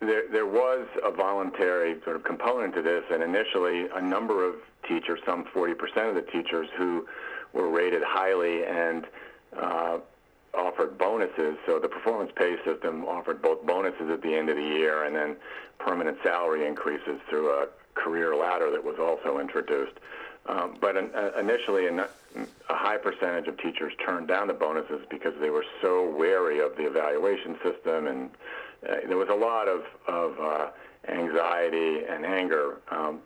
there, 0.03 0.29
there 0.31 0.47
was 0.47 0.87
a 1.03 1.11
voluntary 1.11 2.01
sort 2.05 2.17
of 2.17 2.25
component 2.25 2.75
to 2.75 2.83
this, 2.83 3.05
and 3.11 3.23
initially 3.23 3.87
a 3.95 4.01
number 4.01 4.47
of 4.47 4.57
teachers, 4.89 5.21
some 5.25 5.45
40% 5.45 6.09
of 6.09 6.15
the 6.15 6.27
teachers 6.33 6.69
who 6.77 7.07
were 7.53 7.69
rated 7.69 8.03
highly 8.05 8.65
and 8.65 9.07
uh, 9.57 9.99
offered 10.55 10.99
bonuses. 10.99 11.57
So 11.67 11.79
the 11.79 11.89
performance 11.89 12.33
pay 12.35 12.57
system 12.65 13.05
offered 13.05 13.41
both 13.41 13.65
bonuses 13.65 14.11
at 14.11 14.23
the 14.23 14.35
end 14.35 14.49
of 14.49 14.57
the 14.57 14.63
year 14.63 15.05
and 15.05 15.15
then 15.15 15.37
permanent 15.79 16.19
salary 16.23 16.67
increases 16.67 17.21
through 17.29 17.51
a 17.51 17.69
career 17.95 18.35
ladder 18.35 18.71
that 18.71 18.83
was 18.83 18.97
also 18.99 19.39
introduced. 19.39 19.99
Um, 20.47 20.77
but 20.81 20.97
in, 20.97 21.11
uh, 21.15 21.31
initially, 21.39 21.87
a 21.87 22.09
high 22.69 22.97
percentage 22.97 23.47
of 23.47 23.57
teachers 23.59 23.93
turned 24.05 24.27
down 24.27 24.49
the 24.49 24.55
bonuses 24.55 25.03
because 25.09 25.35
they 25.41 25.51
were 25.51 25.65
so 25.81 26.11
wary 26.11 26.59
of 26.59 26.77
the 26.77 26.85
evaluation 26.85 27.57
system, 27.63 28.09
and 28.09 28.31
uh, 28.89 28.97
there 29.07 29.17
was 29.17 29.29
a 29.29 29.35
lot 29.35 29.69
of, 29.69 29.83
of 30.09 30.39
uh, 30.41 30.71
anxiety 31.09 32.05
and 32.09 32.25
anger, 32.25 32.79
um, 32.91 33.21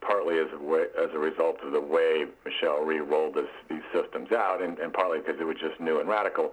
partly 0.00 0.38
as 0.38 0.46
a, 0.52 0.62
way, 0.62 0.84
as 0.98 1.10
a 1.14 1.18
result 1.18 1.56
of 1.62 1.72
the 1.72 1.80
way 1.80 2.26
Michelle 2.44 2.84
Rhee 2.84 3.00
rolled 3.00 3.34
this, 3.34 3.48
these 3.68 3.82
systems 3.92 4.32
out, 4.32 4.62
and, 4.62 4.78
and 4.78 4.92
partly 4.92 5.18
because 5.18 5.40
it 5.40 5.44
was 5.44 5.56
just 5.60 5.80
new 5.80 6.00
and 6.00 6.08
radical. 6.08 6.52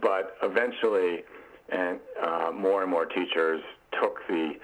But 0.00 0.36
eventually, 0.42 1.24
and 1.68 1.98
uh, 2.22 2.52
more 2.52 2.82
and 2.82 2.90
more 2.90 3.06
teachers 3.06 3.62
took 4.00 4.18
the 4.28 4.54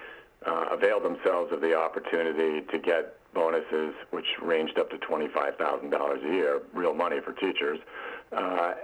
uh, 0.47 0.67
availed 0.71 1.03
themselves 1.03 1.53
of 1.53 1.61
the 1.61 1.75
opportunity 1.75 2.65
to 2.71 2.79
get 2.79 3.17
bonuses, 3.35 3.95
which 4.11 4.27
ranged 4.41 4.79
up 4.79 4.91
to 4.91 4.97
$25,000 4.99 6.31
a 6.31 6.35
year, 6.35 6.63
real 6.73 6.95
money 6.95 7.19
for 7.25 7.33
teachers. 7.33 7.79
Uh, 8.33 8.75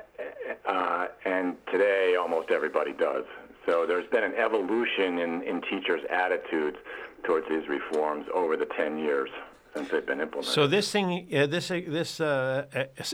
uh, 0.66 1.06
and 1.24 1.56
today, 1.70 2.16
almost 2.18 2.50
everybody 2.50 2.92
does. 2.92 3.24
So 3.66 3.86
there's 3.86 4.06
been 4.08 4.24
an 4.24 4.34
evolution 4.34 5.18
in, 5.18 5.42
in 5.42 5.62
teachers' 5.62 6.02
attitudes 6.10 6.76
towards 7.24 7.48
these 7.48 7.66
reforms 7.68 8.26
over 8.34 8.56
the 8.56 8.66
10 8.66 8.98
years 8.98 9.30
since 9.74 9.88
they've 9.90 10.06
been 10.06 10.20
implemented. 10.20 10.52
So 10.52 10.66
this 10.66 10.90
thing, 10.92 11.26
uh, 11.34 11.46
this 11.46 11.70
uh, 11.70 11.80
this 11.86 12.20
uh, 12.20 12.66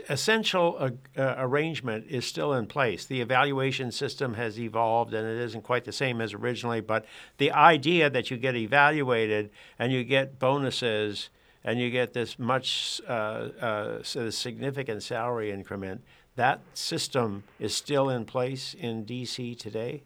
essential 0.08 0.76
uh, 0.78 0.90
uh, 1.18 1.34
arrangement 1.38 2.06
is 2.08 2.26
still 2.26 2.52
in 2.52 2.66
place. 2.66 3.06
The 3.06 3.20
evaluation 3.20 3.90
system 3.92 4.34
has 4.34 4.58
evolved, 4.58 5.14
and 5.14 5.26
it 5.26 5.42
isn't 5.42 5.62
quite 5.62 5.84
the 5.84 5.92
same 5.92 6.20
as 6.20 6.34
originally. 6.34 6.80
But 6.80 7.06
the 7.38 7.52
idea 7.52 8.10
that 8.10 8.30
you 8.30 8.36
get 8.36 8.56
evaluated 8.56 9.50
and 9.78 9.92
you 9.92 10.04
get 10.04 10.38
bonuses 10.38 11.30
and 11.64 11.78
you 11.78 11.90
get 11.90 12.12
this 12.12 12.38
much 12.38 13.00
uh, 13.06 14.02
significant 14.02 15.02
salary 15.02 15.50
increment, 15.50 16.02
that 16.36 16.60
system 16.74 17.44
is 17.58 17.74
still 17.74 18.08
in 18.08 18.24
place 18.24 18.74
in 18.74 19.04
D.C. 19.04 19.54
today. 19.54 20.02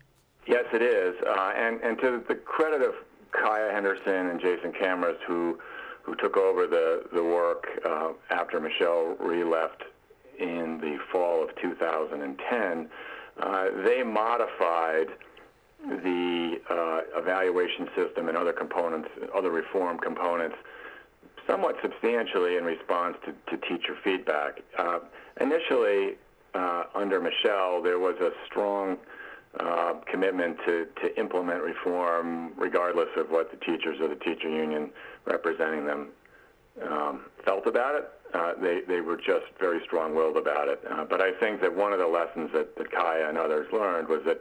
Yes, 0.46 0.64
it 0.72 0.82
is, 0.82 1.14
and 1.26 1.80
and 1.82 1.98
to 2.00 2.22
the 2.28 2.34
credit 2.34 2.82
of 2.82 2.94
Kaya 3.30 3.72
Henderson 3.72 4.28
and 4.28 4.40
Jason 4.40 4.72
Kamras, 4.72 5.16
who 5.26 5.58
who 6.04 6.14
took 6.16 6.36
over 6.36 6.66
the, 6.66 7.02
the 7.14 7.22
work 7.24 7.66
uh, 7.84 8.12
after 8.30 8.60
Michelle 8.60 9.16
Rhee 9.18 9.42
left 9.42 9.84
in 10.38 10.78
the 10.80 10.98
fall 11.10 11.42
of 11.42 11.56
2010, 11.56 12.88
uh, 13.40 13.64
they 13.84 14.02
modified 14.02 15.08
the 15.82 16.60
uh, 16.68 17.18
evaluation 17.18 17.88
system 17.96 18.28
and 18.28 18.36
other 18.36 18.52
components, 18.52 19.08
other 19.34 19.50
reform 19.50 19.98
components, 19.98 20.56
somewhat 21.46 21.76
substantially 21.82 22.56
in 22.56 22.64
response 22.64 23.16
to, 23.24 23.32
to 23.50 23.66
teacher 23.66 23.96
feedback. 24.04 24.60
Uh, 24.78 24.98
initially, 25.40 26.16
uh, 26.54 26.84
under 26.94 27.18
Michelle, 27.20 27.82
there 27.82 27.98
was 27.98 28.16
a 28.20 28.30
strong 28.46 28.98
uh, 29.60 29.94
commitment 30.10 30.56
to, 30.66 30.86
to 31.00 31.16
implement 31.18 31.62
reform 31.62 32.52
regardless 32.56 33.08
of 33.16 33.30
what 33.30 33.50
the 33.50 33.56
teachers 33.58 34.00
or 34.00 34.08
the 34.08 34.16
teacher 34.16 34.48
union 34.48 34.90
representing 35.26 35.86
them 35.86 36.08
um, 36.90 37.26
felt 37.44 37.66
about 37.66 37.94
it. 37.94 38.10
Uh, 38.34 38.52
they, 38.60 38.80
they 38.88 39.00
were 39.00 39.16
just 39.16 39.46
very 39.60 39.80
strong-willed 39.84 40.36
about 40.36 40.66
it. 40.66 40.82
Uh, 40.90 41.04
but 41.04 41.20
I 41.20 41.30
think 41.38 41.60
that 41.60 41.74
one 41.74 41.92
of 41.92 42.00
the 42.00 42.06
lessons 42.06 42.50
that, 42.52 42.76
that 42.76 42.90
Kaya 42.90 43.28
and 43.28 43.38
others 43.38 43.68
learned 43.72 44.08
was 44.08 44.22
that, 44.26 44.40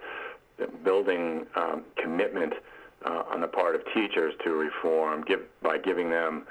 that 0.58 0.84
building 0.84 1.46
um, 1.55 1.84
commitment 1.96 2.53
uh, 3.05 3.24
on 3.32 3.41
the 3.41 3.48
part 3.48 3.75
of 3.75 3.82
teachers 3.93 4.34
to 4.43 4.51
reform 4.51 5.24
give, 5.27 5.41
by 5.62 5.77
giving 5.77 6.10
them 6.10 6.48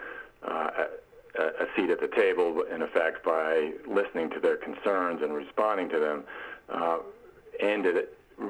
uh, 0.47 0.71
a, 1.37 1.43
a 1.43 1.67
seat 1.75 1.91
at 1.91 2.01
the 2.01 2.11
table, 2.15 2.63
in 2.73 2.83
effect, 2.83 3.25
by 3.25 3.73
listening 3.89 4.31
to 4.31 4.39
their 4.39 4.57
concerns 4.57 5.21
and 5.21 5.35
responding 5.35 5.89
to 5.89 5.99
them, 5.99 6.23
ended 7.59 8.07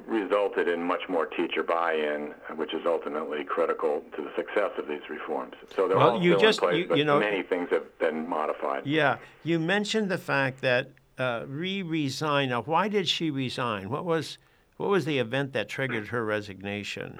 resulted 0.06 0.68
in 0.68 0.82
much 0.82 1.02
more 1.08 1.26
teacher 1.26 1.62
buy-in, 1.62 2.34
which 2.56 2.74
is 2.74 2.82
ultimately 2.86 3.44
critical 3.44 4.02
to 4.16 4.22
the 4.22 4.30
success 4.36 4.70
of 4.78 4.88
these 4.88 5.02
reforms. 5.08 5.54
So 5.74 5.88
they're 5.88 5.96
well, 5.96 6.12
all 6.12 6.22
you 6.22 6.32
still 6.32 6.40
just, 6.40 6.62
in 6.62 6.68
place, 6.68 6.78
you, 6.78 6.88
but 6.88 6.98
you 6.98 7.04
know, 7.04 7.18
many 7.20 7.42
things 7.42 7.68
have 7.70 7.98
been 7.98 8.28
modified. 8.28 8.86
Yeah, 8.86 9.18
you 9.44 9.58
mentioned 9.58 10.10
the 10.10 10.18
fact 10.18 10.60
that 10.62 10.88
uh, 11.18 11.44
Rhee 11.46 11.82
resigned. 11.82 12.50
Now, 12.50 12.62
why 12.62 12.88
did 12.88 13.08
she 13.08 13.30
resign? 13.30 13.90
What 13.90 14.04
was 14.04 14.38
what 14.76 14.88
was 14.88 15.04
the 15.04 15.18
event 15.18 15.52
that 15.52 15.68
triggered 15.68 16.08
her 16.08 16.24
resignation? 16.24 17.18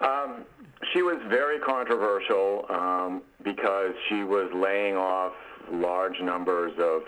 Um, 0.00 0.44
she 0.92 1.02
was 1.02 1.16
very 1.28 1.58
controversial 1.58 2.66
um, 2.68 3.22
because 3.42 3.92
she 4.08 4.22
was 4.22 4.50
laying 4.54 4.96
off 4.96 5.32
large 5.72 6.20
numbers 6.20 6.72
of 6.78 7.02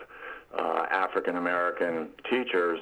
uh, 0.59 0.87
African 0.91 1.37
American 1.37 2.09
teachers 2.31 2.81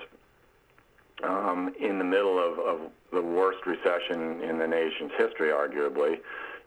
um, 1.23 1.75
in 1.81 1.99
the 1.99 2.05
middle 2.05 2.39
of, 2.39 2.59
of, 2.59 2.91
the 3.13 3.23
worst 3.23 3.65
recession 3.65 4.43
in 4.43 4.59
the 4.59 4.67
nation's 4.67 5.13
history, 5.17 5.51
arguably, 5.51 6.19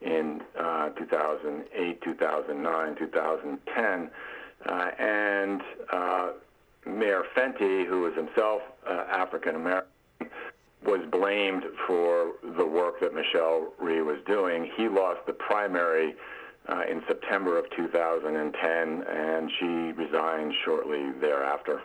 in 0.02 0.42
uh, 0.58 0.88
2008, 0.92 2.02
2009, 2.02 2.96
2010. 2.96 4.10
Uh, 4.66 4.72
and 4.98 5.62
uh, 5.92 6.30
Mayor 6.86 7.24
Fenty, 7.36 7.86
who 7.86 8.02
was 8.02 8.14
himself 8.16 8.62
uh, 8.90 9.04
African 9.10 9.56
American, 9.56 9.90
was 10.86 11.02
blamed 11.12 11.64
for 11.86 12.32
the 12.56 12.66
work 12.66 13.02
that 13.02 13.14
Michelle 13.14 13.74
Rhee 13.78 14.02
was 14.02 14.20
doing. 14.26 14.72
He 14.78 14.88
lost 14.88 15.26
the 15.26 15.34
primary 15.34 16.16
uh, 16.70 16.84
in 16.90 17.04
September 17.08 17.58
of 17.58 17.70
2010, 17.72 19.04
and 19.04 19.52
she 19.60 19.66
resigned 20.02 20.54
shortly 20.64 21.12
thereafter. 21.20 21.82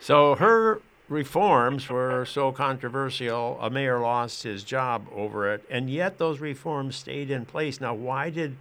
So 0.00 0.34
her 0.36 0.80
reforms 1.08 1.88
were 1.88 2.24
so 2.24 2.52
controversial, 2.52 3.58
a 3.60 3.70
mayor 3.70 3.98
lost 3.98 4.42
his 4.42 4.62
job 4.62 5.06
over 5.14 5.52
it, 5.52 5.64
and 5.70 5.90
yet 5.90 6.18
those 6.18 6.40
reforms 6.40 6.96
stayed 6.96 7.30
in 7.30 7.44
place. 7.44 7.80
Now, 7.80 7.94
why 7.94 8.30
did 8.30 8.56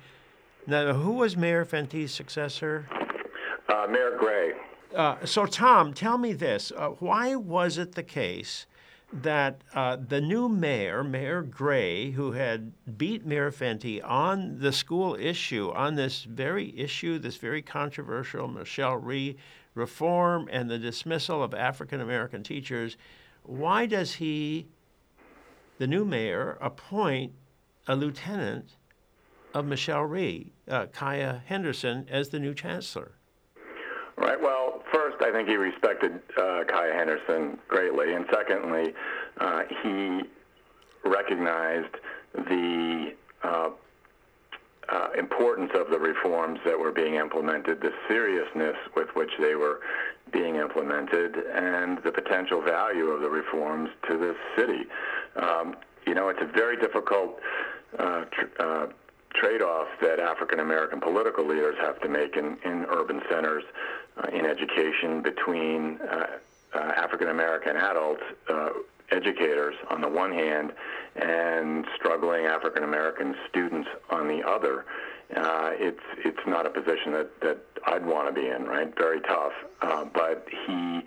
now 0.66 0.94
who 0.94 1.14
was 1.14 1.38
Mayor 1.38 1.66
Fenty's 1.66 2.14
successor? 2.14 2.88
Uh, 3.70 3.88
Mayor 3.90 4.18
Gray. 4.18 4.54
Uh, 4.96 5.18
so, 5.26 5.46
Tom, 5.46 5.94
tell 5.94 6.18
me 6.18 6.34
this: 6.34 6.72
uh, 6.76 6.90
Why 6.90 7.36
was 7.36 7.78
it 7.78 7.96
the 7.96 8.04
case 8.04 8.66
that 9.14 9.62
uh, 9.74 9.96
the 9.96 10.20
new 10.20 10.50
mayor, 10.50 11.04
Mayor 11.04 11.42
Gray, 11.42 12.12
who 12.12 12.34
had 12.34 12.74
beat 12.98 13.26
Mayor 13.26 13.52
Fenty 13.52 14.02
on 14.04 14.60
the 14.60 14.72
school 14.72 15.16
issue, 15.16 15.72
on 15.72 15.96
this 15.96 16.24
very 16.24 16.78
issue, 16.78 17.18
this 17.18 17.38
very 17.38 17.62
controversial 17.62 18.48
Michelle 18.48 18.98
Rhee 18.98 19.38
reform 19.76 20.50
and 20.52 20.70
the 20.70 20.78
dismissal 20.78 21.42
of 21.42 21.54
African 21.54 22.02
American 22.02 22.44
teachers, 22.44 22.98
why 23.44 23.86
does 23.86 24.16
he, 24.16 24.68
the 25.78 25.88
new 25.88 26.04
mayor, 26.04 26.58
appoint 26.60 27.32
a 27.88 27.96
lieutenant 27.96 28.76
of 29.54 29.66
Michelle 29.66 30.04
Rhee, 30.04 30.52
uh, 30.68 30.88
Kaya 30.88 31.44
Henderson, 31.46 32.06
as 32.10 32.30
the 32.30 32.40
new 32.40 32.54
chancellor? 32.54 33.14
Right. 34.18 34.42
Well, 34.42 34.82
first, 34.92 35.18
I 35.22 35.32
think 35.32 35.48
he 35.48 35.56
respected 35.56 36.20
uh, 36.38 36.64
Kaya 36.68 36.94
Henderson 36.94 37.60
greatly, 37.68 38.14
and 38.14 38.26
secondly, 38.34 38.94
uh, 39.40 39.62
he 39.84 40.22
recognized 41.08 41.96
the 42.34 43.14
uh, 43.44 43.70
uh, 44.90 45.08
importance 45.18 45.72
of 45.76 45.92
the 45.92 46.00
reforms 46.00 46.60
that 46.66 46.78
were 46.80 46.92
being 46.92 47.16
implemented, 47.16 47.80
the 47.80 47.92
seriousness 48.08 48.76
with 48.96 49.10
which 49.14 49.32
they 49.40 49.54
were 49.54 49.82
being 50.32 50.56
implemented, 50.56 51.36
and 51.54 52.00
the 52.04 52.12
potential 52.12 52.62
value 52.62 53.08
of 53.10 53.22
the 53.22 53.30
reforms 53.30 53.90
to 54.10 54.18
the 54.18 54.36
city. 54.58 54.86
Um, 55.36 55.76
you 56.08 56.16
know, 56.16 56.30
it's 56.30 56.42
a 56.42 56.52
very 56.52 56.78
difficult 56.78 57.40
uh, 58.00 58.26
tr- 58.32 58.64
uh, 59.38 59.42
trade-off 59.42 59.88
that 60.02 60.20
African 60.20 60.60
American 60.60 61.00
political 61.00 61.48
leaders 61.48 61.76
have 61.80 62.00
to 62.02 62.10
make 62.10 62.36
in, 62.36 62.58
in 62.66 62.86
urban 62.90 63.22
centers 63.30 63.64
uh, 64.18 64.28
in 64.30 64.46
education 64.46 65.22
between 65.22 66.00
uh, 66.02 66.28
uh, 66.74 66.78
African 66.78 67.30
American 67.30 67.76
adults 67.78 68.24
educators 69.10 69.76
on 69.90 70.02
the 70.02 70.08
one 70.08 70.34
hand 70.34 70.74
and 71.16 71.86
struggling 71.96 72.46
African 72.46 72.84
American 72.84 73.36
students 73.50 73.88
on 74.10 74.28
the 74.28 74.46
other. 74.46 74.86
Uh, 75.36 75.72
it's 75.74 76.04
it's 76.26 76.46
not 76.48 76.66
a 76.66 76.70
position 76.70 77.12
that, 77.12 77.30
that 77.42 77.58
I'd 77.86 78.06
want 78.06 78.34
to 78.34 78.34
be 78.34 78.48
in, 78.48 78.66
right? 78.66 78.94
Very 78.98 79.22
tough. 79.22 79.54
Uh, 79.82 80.06
but 80.06 80.46
he 80.66 81.02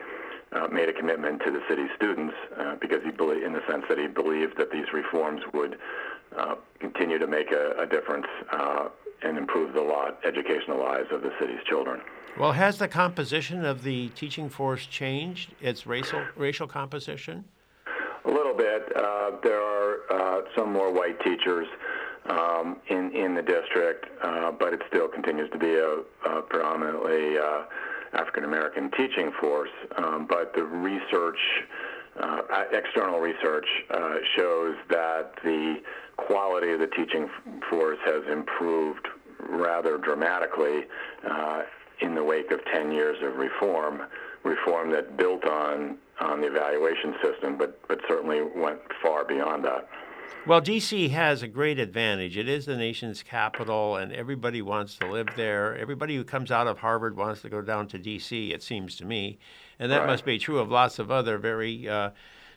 uh, 0.52 0.66
made 0.69 0.88
a 0.88 0.92
commitment 0.92 1.40
to 1.45 1.50
the 1.50 1.61
city's 1.69 1.90
students 1.97 2.35
uh, 2.59 2.76
because 2.80 3.02
he 3.04 3.11
believed, 3.11 3.45
in 3.45 3.52
the 3.52 3.62
sense 3.69 3.85
that 3.88 3.99
he 3.99 4.07
believed 4.07 4.57
that 4.59 4.71
these 4.71 4.87
reforms 4.92 5.42
would 5.54 5.78
uh, 6.37 6.54
continue 6.78 7.19
to 7.19 7.26
make 7.26 7.52
a, 7.52 7.75
a 7.78 7.87
difference 7.87 8.26
uh, 8.52 8.88
and 9.23 9.37
improve 9.37 9.73
the 9.75 9.80
lot, 9.80 10.19
educational 10.25 10.78
lives 10.78 11.09
of 11.12 11.23
the 11.23 11.30
city's 11.38 11.62
children. 11.66 12.00
Well, 12.38 12.52
has 12.52 12.78
the 12.78 12.88
composition 12.88 13.64
of 13.64 13.83
the 13.83 14.09
teaching 14.11 14.49
force 14.49 14.87
changed? 14.87 15.52
Its 15.61 15.87
racial 15.87 16.23
racial 16.37 16.66
composition? 16.66 17.45
A 18.25 18.30
little 18.30 18.54
bit. 18.54 18.92
Uh, 18.95 19.33
there 19.42 19.61
are 19.61 19.97
uh, 20.11 20.42
some 20.57 20.73
more 20.73 20.92
white 20.92 21.21
teachers 21.21 21.66
um, 22.26 22.76
in 22.88 23.11
in 23.12 23.35
the 23.35 23.42
district, 23.42 24.07
uh, 24.23 24.52
but 24.52 24.73
it 24.73 24.80
still 24.88 25.09
continues 25.09 25.50
to 25.50 25.59
be 25.59 25.75
a, 25.75 25.99
a 26.30 26.42
predominantly 26.42 27.37
uh, 27.37 27.64
African 28.12 28.45
American 28.45 28.90
teaching 28.93 29.33
force. 29.40 29.71
Um, 29.97 30.26
but 30.29 30.52
the 30.55 30.64
research, 30.64 31.38
uh, 32.21 32.43
external 32.73 33.21
research, 33.21 33.67
uh, 33.90 34.14
shows 34.37 34.76
that 34.90 35.33
the 35.45 35.76
quality 36.17 36.73
of 36.73 36.81
the 36.81 36.88
teaching 36.88 37.29
force 37.69 37.99
has 38.05 38.23
improved 38.31 39.07
rather 39.49 39.97
dramatically 39.99 40.87
in 42.00 42.14
the 42.14 42.25
wake 42.25 42.50
of 42.50 42.61
10 42.73 42.93
years 42.93 43.17
of 43.23 43.37
reform, 43.37 44.02
reform 44.43 44.90
that 44.90 45.17
built 45.17 45.45
on 45.45 45.99
on 46.21 46.40
the 46.40 46.47
evaluation 46.47 47.14
system, 47.23 47.57
but 47.57 47.81
but 47.88 47.99
certainly 48.07 48.43
went 48.43 48.79
far 49.02 49.25
beyond 49.25 49.64
that. 49.64 49.88
Well, 50.46 50.62
DC 50.62 51.10
has 51.10 51.42
a 51.42 51.49
great 51.49 51.78
advantage. 51.78 52.37
It 52.37 52.49
is 52.49 52.64
the 52.64 52.76
nation's 52.76 53.22
capital, 53.22 53.96
and 53.96 54.12
everybody 54.12 54.62
wants 54.62 54.96
to 54.96 55.06
live 55.06 55.28
there. 55.37 55.76
Everybody 55.76 56.16
who 56.16 56.25
comes 56.25 56.50
out 56.50 56.66
of 56.66 56.78
Harvard 56.78 57.16
wants 57.16 57.42
to 57.42 57.50
go 57.50 57.60
down 57.60 57.88
to 57.88 57.99
DC. 57.99 58.52
It 58.52 58.62
seems 58.62 58.96
to 58.96 59.04
me, 59.04 59.38
and 59.78 59.92
that 59.92 59.99
right. 59.99 60.06
must 60.06 60.25
be 60.25 60.38
true 60.38 60.58
of 60.58 60.70
lots 60.70 60.99
of 60.99 61.10
other 61.10 61.38
very. 61.38 61.88
Uh, 61.88 62.10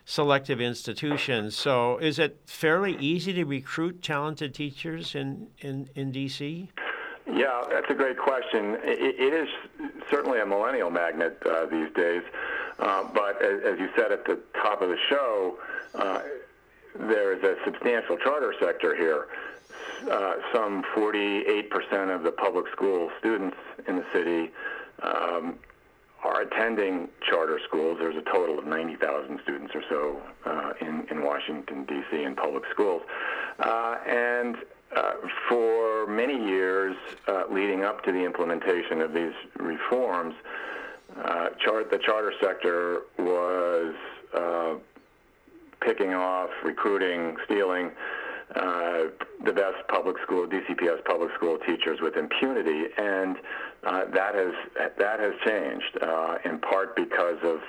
selective 0.06 0.60
institutions. 0.60 1.56
So, 1.56 1.96
is 1.96 2.18
it 2.18 2.38
fairly 2.44 2.94
easy 2.98 3.32
to 3.32 3.44
recruit 3.44 4.02
talented 4.02 4.54
teachers 4.54 5.14
in, 5.14 5.46
in, 5.60 5.88
in 5.94 6.12
DC? 6.12 6.68
Yeah, 7.26 7.62
that's 7.70 7.88
a 7.88 7.94
great 7.94 8.18
question. 8.18 8.76
it, 8.82 9.18
it 9.18 9.32
is 9.32 9.48
certainly 10.10 10.40
a 10.40 10.46
millennial 10.46 10.90
magnet 10.90 11.42
uh, 11.46 11.66
these 11.66 11.92
days. 11.94 12.22
Uh, 12.78 13.04
but 13.14 13.40
as, 13.42 13.62
as, 13.64 13.78
you 13.78 13.88
said 13.96 14.12
at 14.12 14.24
the 14.24 14.38
top 14.54 14.82
of 14.82 14.88
the 14.88 14.98
show, 15.08 15.58
uh, 15.94 16.20
there 16.98 17.32
is 17.32 17.42
a 17.42 17.56
substantial 17.64 18.16
charter 18.16 18.54
sector 18.60 18.94
here. 18.94 19.28
Uh, 20.10 20.34
some 20.52 20.84
48% 20.94 22.14
of 22.14 22.22
the 22.22 22.32
public 22.32 22.66
school 22.72 23.10
students 23.18 23.56
in 23.88 23.96
the 23.96 24.04
city 24.12 24.50
um, 25.02 25.58
are 26.22 26.42
attending 26.42 27.08
charter 27.28 27.58
schools. 27.66 27.98
There's 27.98 28.16
a 28.16 28.22
total 28.22 28.58
of 28.58 28.66
90,000 28.66 29.40
students 29.42 29.74
or 29.74 29.82
so 29.88 30.22
uh, 30.46 30.72
in, 30.80 31.06
in 31.10 31.24
Washington, 31.24 31.84
D.C., 31.84 32.22
in 32.22 32.34
public 32.34 32.64
schools. 32.70 33.02
Uh, 33.58 33.96
and 34.06 34.56
uh, 34.96 35.12
for 35.48 36.06
many 36.06 36.36
years 36.36 36.96
uh, 37.26 37.44
leading 37.50 37.84
up 37.84 38.04
to 38.04 38.12
the 38.12 38.24
implementation 38.24 39.00
of 39.00 39.12
these 39.12 39.32
reforms, 39.56 40.34
uh, 41.24 41.48
chart, 41.64 41.90
the 41.90 41.98
charter 41.98 42.32
sector 42.40 43.02
was 43.18 43.94
picking 45.80 46.14
off, 46.14 46.50
recruiting, 46.64 47.36
stealing 47.44 47.90
uh, 48.54 49.04
the 49.44 49.52
best 49.52 49.86
public 49.88 50.16
school, 50.22 50.46
DCPS 50.46 51.04
public 51.04 51.30
school 51.34 51.58
teachers 51.66 52.00
with 52.00 52.16
impunity, 52.16 52.84
and 52.96 53.36
that 53.82 54.34
has 54.34 54.52
that 54.98 55.20
has 55.20 55.32
changed 55.44 55.98
in 56.44 56.58
part 56.60 56.94
because 56.94 57.38
of 57.42 57.60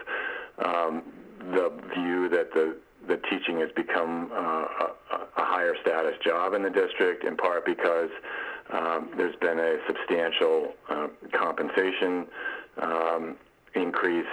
um, 0.65 1.03
the 1.51 1.71
view 1.95 2.29
that 2.29 2.53
the 2.53 2.75
the 3.07 3.17
teaching 3.29 3.59
has 3.59 3.69
become 3.75 4.31
uh, 4.33 4.37
a, 4.37 5.15
a, 5.37 5.45
higher 5.45 5.75
status 5.81 6.15
job 6.23 6.53
in 6.53 6.63
the 6.63 6.69
district, 6.69 7.23
in 7.23 7.37
part 7.37 7.65
because 7.65 8.09
um, 8.71 9.09
there's 9.15 9.35
been 9.35 9.59
a 9.59 9.77
substantial 9.85 10.73
uh, 10.89 11.07
compensation 11.31 12.25
um, 12.81 13.35
increase 13.75 14.25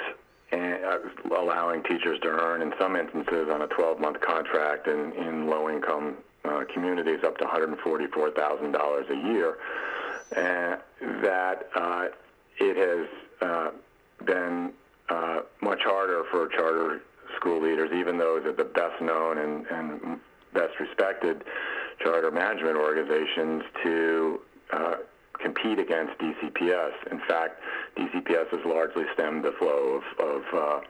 and 0.53 0.85
uh, 0.85 0.99
allowing 1.39 1.83
teachers 1.83 2.21
to 2.21 2.29
earn, 2.29 2.63
in 2.63 2.73
some 2.79 2.95
instances, 2.95 3.49
on 3.51 3.63
a 3.63 3.69
12-month 3.69 4.21
contract 4.21 4.87
in, 4.87 5.13
in 5.13 5.49
low-income 5.49 6.17
uh, 6.45 6.65
communities 6.73 7.21
up 7.25 7.39
to 7.39 7.45
$144,000 7.45 9.11
a 9.11 9.33
year. 9.33 9.57
And 10.37 10.79
that 11.23 11.69
uh, 11.75 12.07
it 12.59 12.77
has 12.77 13.09
uh, 13.41 13.71
been 14.25 14.73
much 15.61 15.81
harder 15.85 16.25
for 16.31 16.49
charter 16.49 17.03
school 17.37 17.63
leaders, 17.63 17.91
even 17.93 18.19
those 18.19 18.45
are 18.45 18.53
the 18.53 18.65
best 18.65 19.01
known 19.01 19.39
and, 19.39 19.67
and 19.67 20.21
best 20.53 20.79
respected 20.81 21.45
charter 22.03 22.31
management 22.31 22.77
organizations, 22.77 23.63
to 23.83 24.41
uh, 24.73 24.95
compete 25.41 25.79
against 25.79 26.19
DCPS. 26.19 26.93
In 27.11 27.21
fact, 27.29 27.61
DCPS 27.97 28.49
has 28.51 28.61
largely 28.65 29.05
stemmed 29.15 29.45
the 29.45 29.53
flow 29.53 30.01
of, 30.01 30.27
of 30.27 30.43
uh, 30.55 30.81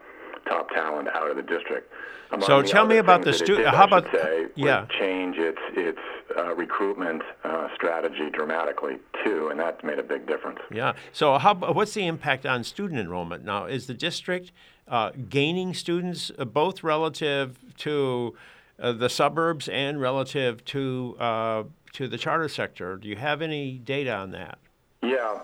top 0.49 0.71
talent 0.71 1.09
out 1.09 1.31
of 1.31 1.37
the 1.37 1.43
district. 1.43 1.93
Among 2.31 2.47
so 2.47 2.63
tell 2.63 2.87
me 2.87 2.97
about 2.97 3.23
the 3.23 3.33
student. 3.33 3.69
How 3.69 3.85
about 3.85 4.11
say, 4.11 4.47
yeah? 4.55 4.87
change 4.99 5.37
its 5.37 5.59
its 5.75 5.99
uh, 6.39 6.55
recruitment 6.55 7.23
uh, 7.45 7.69
strategy 7.75 8.31
dramatically 8.31 8.99
too, 9.23 9.49
and 9.49 9.61
that's 9.61 9.85
made 9.85 9.99
a 9.99 10.03
big 10.03 10.27
difference. 10.27 10.59
Yeah. 10.71 10.95
So 11.13 11.37
how 11.37 11.55
what's 11.55 11.93
the 11.93 12.07
impact 12.07 12.47
on 12.47 12.65
student 12.65 12.99
enrollment 12.99 13.45
now? 13.45 13.67
Is 13.67 13.87
the 13.87 13.93
district 13.93 14.51
uh, 14.89 15.11
gaining 15.29 15.75
students 15.75 16.31
uh, 16.39 16.47
both 16.47 16.83
relative 16.83 17.59
to 17.79 18.35
uh, 18.79 18.93
the 18.93 19.09
suburbs 19.09 19.69
and 19.69 20.01
relative 20.01 20.65
to 20.67 21.17
uh, 21.19 21.65
to 21.93 22.09
the 22.09 22.19
charter 22.19 22.49
sector? 22.49 22.97
Do 22.97 23.09
you 23.09 23.17
have 23.17 23.43
any 23.43 23.79
data 23.79 24.13
on 24.13 24.31
that? 24.33 24.59
Yeah. 25.03 25.41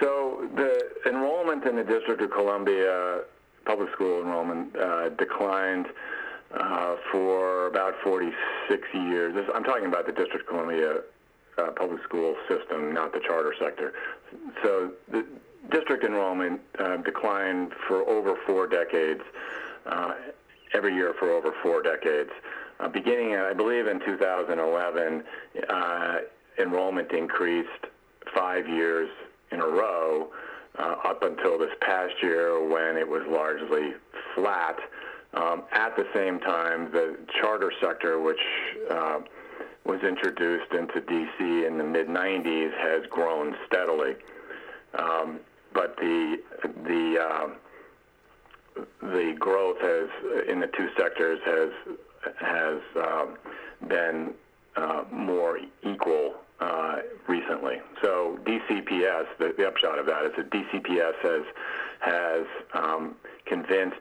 So 0.00 0.48
the 0.56 0.90
enrollment 1.06 1.64
in 1.64 1.76
the 1.76 1.84
District 1.84 2.20
of 2.20 2.30
Columbia 2.30 3.20
public 3.64 3.92
school 3.92 4.22
enrollment 4.22 4.74
uh, 4.76 5.10
declined 5.10 5.86
uh, 6.58 6.96
for 7.10 7.68
about 7.68 7.94
46 8.02 8.82
years. 8.94 9.34
This, 9.34 9.46
I'm 9.54 9.64
talking 9.64 9.86
about 9.86 10.06
the 10.06 10.12
District 10.12 10.40
of 10.40 10.46
Columbia 10.46 11.02
uh, 11.58 11.70
public 11.76 12.02
school 12.02 12.34
system, 12.48 12.92
not 12.92 13.12
the 13.12 13.20
charter 13.20 13.54
sector. 13.60 13.92
So 14.62 14.92
the 15.10 15.24
district 15.70 16.04
enrollment 16.04 16.60
declined 17.04 17.72
for 17.86 18.08
over 18.08 18.34
four 18.46 18.66
decades, 18.66 19.22
every 20.74 20.94
year 20.94 21.14
for 21.18 21.30
over 21.30 21.52
four 21.62 21.82
decades. 21.82 22.30
Uh, 22.82 22.88
beginning, 22.88 23.36
I 23.36 23.52
believe, 23.52 23.86
in 23.86 24.00
2011, 24.00 25.22
enrollment 26.58 27.12
increased 27.12 27.68
five 28.34 28.68
years 28.68 29.08
in 29.50 29.60
a 29.60 29.66
row 29.66 30.28
uh, 30.78 30.96
up 31.04 31.22
until 31.22 31.58
this 31.58 31.70
past 31.80 32.14
year 32.22 32.66
when 32.66 32.96
it 32.96 33.06
was 33.06 33.22
largely 33.28 33.92
flat. 34.34 34.76
Um, 35.34 35.62
at 35.72 35.96
the 35.96 36.06
same 36.14 36.40
time, 36.40 36.90
the 36.92 37.16
charter 37.40 37.72
sector, 37.80 38.20
which 38.20 38.40
uh, 38.90 39.20
was 39.84 40.00
introduced 40.02 40.72
into 40.72 41.00
DC 41.00 41.66
in 41.66 41.78
the 41.78 41.84
mid 41.84 42.08
90s, 42.08 42.70
has 42.78 43.06
grown 43.10 43.54
steadily. 43.66 44.14
Um, 44.98 45.40
but 45.72 45.96
the 45.96 46.36
the 46.84 47.16
um, 47.18 47.54
the 49.00 49.34
growth 49.38 49.78
has 49.80 50.46
in 50.48 50.60
the 50.60 50.66
two 50.66 50.88
sectors 50.98 51.40
has 51.46 51.96
has 52.40 52.78
um, 52.96 53.36
been 53.88 54.34
uh, 54.76 55.04
more 55.10 55.58
equal 55.82 56.34
uh, 56.60 56.96
recently. 57.28 57.76
So 58.02 58.38
DCPS, 58.44 59.26
the, 59.38 59.54
the, 59.56 59.66
upshot 59.66 59.98
of 59.98 60.06
that 60.06 60.24
is 60.26 60.32
that 60.36 60.50
DCPS 60.50 61.14
has 61.22 61.42
has 62.00 62.46
um, 62.74 63.16
convinced 63.46 64.00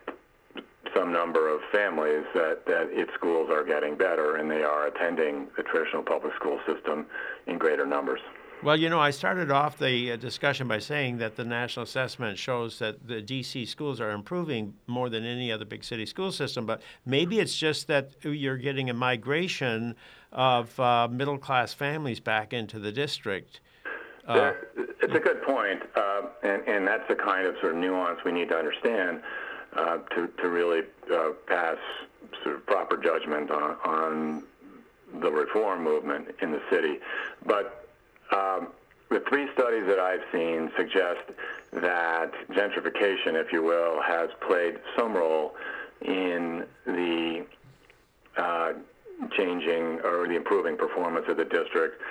some 0.95 1.11
number 1.11 1.53
of 1.53 1.61
families 1.71 2.25
that, 2.33 2.65
that 2.65 2.89
its 2.91 3.11
schools 3.13 3.49
are 3.51 3.63
getting 3.63 3.95
better 3.95 4.35
and 4.37 4.49
they 4.49 4.63
are 4.63 4.87
attending 4.87 5.47
the 5.55 5.63
traditional 5.63 6.03
public 6.03 6.33
school 6.35 6.59
system 6.65 7.05
in 7.47 7.57
greater 7.57 7.85
numbers. 7.85 8.19
Well, 8.63 8.79
you 8.79 8.89
know, 8.89 8.99
I 8.99 9.09
started 9.09 9.49
off 9.49 9.79
the 9.79 10.11
uh, 10.11 10.15
discussion 10.17 10.67
by 10.67 10.77
saying 10.77 11.17
that 11.17 11.35
the 11.35 11.43
national 11.43 11.81
assessment 11.81 12.37
shows 12.37 12.77
that 12.77 13.07
the 13.07 13.15
DC 13.15 13.67
schools 13.67 13.99
are 13.99 14.11
improving 14.11 14.75
more 14.85 15.09
than 15.09 15.25
any 15.25 15.51
other 15.51 15.65
big 15.65 15.83
city 15.83 16.05
school 16.05 16.31
system, 16.31 16.67
but 16.67 16.79
maybe 17.03 17.39
it's 17.39 17.57
just 17.57 17.87
that 17.87 18.11
you're 18.21 18.57
getting 18.57 18.91
a 18.91 18.93
migration 18.93 19.95
of 20.31 20.79
uh, 20.79 21.07
middle 21.07 21.39
class 21.39 21.73
families 21.73 22.19
back 22.19 22.53
into 22.53 22.77
the 22.77 22.91
district. 22.91 23.61
Uh, 24.27 24.51
it's 25.01 25.15
a 25.15 25.19
good 25.19 25.41
point, 25.41 25.81
uh, 25.95 26.21
and, 26.43 26.61
and 26.67 26.87
that's 26.87 27.07
the 27.07 27.15
kind 27.15 27.47
of 27.47 27.55
sort 27.61 27.73
of 27.73 27.79
nuance 27.79 28.19
we 28.23 28.31
need 28.31 28.49
to 28.49 28.55
understand 28.55 29.23
uh, 29.75 29.97
to, 30.15 30.27
to 30.39 30.49
really 30.49 30.81
uh, 31.11 31.29
pass 31.47 31.77
sort 32.43 32.57
of 32.57 32.65
proper 32.67 32.95
judgment 32.95 33.49
on, 33.49 33.75
on 33.83 34.43
the 35.19 35.31
reform 35.31 35.83
movement 35.83 36.27
in 36.43 36.51
the 36.51 36.61
city. 36.69 36.99
But 37.43 37.80
um, 38.31 38.67
the 39.09 39.21
three 39.27 39.47
studies 39.53 39.83
that 39.87 39.99
I've 39.99 40.23
seen 40.31 40.71
suggest 40.77 41.19
that 41.73 42.31
gentrification, 42.49 43.35
if 43.35 43.51
you 43.51 43.61
will, 43.61 44.01
has 44.01 44.29
played 44.47 44.79
some 44.97 45.13
role 45.13 45.53
in 46.01 46.65
the 46.85 47.45
uh, 48.37 48.73
changing 49.37 49.99
or 50.03 50.27
the 50.27 50.35
improving 50.35 50.77
performance 50.77 51.25
of 51.27 51.37
the 51.37 51.45
district, 51.45 52.01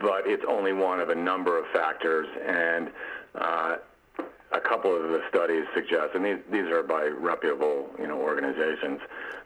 but 0.00 0.26
it's 0.26 0.44
only 0.48 0.72
one 0.72 1.00
of 1.00 1.10
a 1.10 1.14
number 1.14 1.58
of 1.58 1.66
factors. 1.72 2.26
And 2.46 2.90
uh, 3.34 3.76
a 4.52 4.60
couple 4.60 4.94
of 4.94 5.10
the 5.10 5.22
studies 5.28 5.64
suggest, 5.74 6.14
and 6.14 6.24
these, 6.24 6.38
these 6.50 6.66
are 6.66 6.82
by 6.82 7.04
reputable 7.06 7.88
you 7.98 8.06
know 8.06 8.18
organizations, 8.18 9.00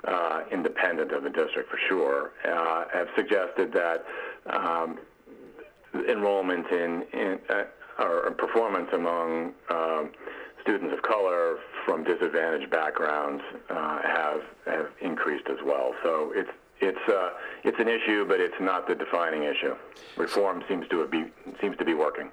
uh, 0.04 0.42
independent 0.50 1.12
of 1.12 1.22
the 1.22 1.30
district 1.30 1.70
for 1.70 1.78
sure, 1.88 2.32
uh, 2.44 2.84
have 2.92 3.08
suggested 3.16 3.72
that 3.72 4.04
um, 4.46 4.98
enrollment 6.08 6.66
in, 6.70 7.04
in 7.12 7.38
uh, 7.48 7.64
or 7.98 8.30
performance 8.32 8.88
among 8.92 9.54
um, 9.70 10.10
students 10.62 10.92
of 10.92 11.02
color 11.02 11.58
from 11.84 12.02
disadvantaged 12.04 12.70
backgrounds 12.70 13.42
uh, 13.70 14.00
have 14.02 14.40
have 14.66 14.86
increased 15.00 15.46
as 15.48 15.58
well. 15.64 15.94
So 16.02 16.32
it's 16.34 16.50
it's 16.80 17.08
uh, 17.08 17.30
it's 17.62 17.78
an 17.78 17.88
issue, 17.88 18.26
but 18.26 18.40
it's 18.40 18.54
not 18.60 18.88
the 18.88 18.94
defining 18.94 19.44
issue. 19.44 19.74
Reform 20.16 20.64
seems 20.68 20.88
to 20.88 21.06
be 21.06 21.26
seems 21.60 21.76
to 21.76 21.84
be 21.84 21.94
working. 21.94 22.30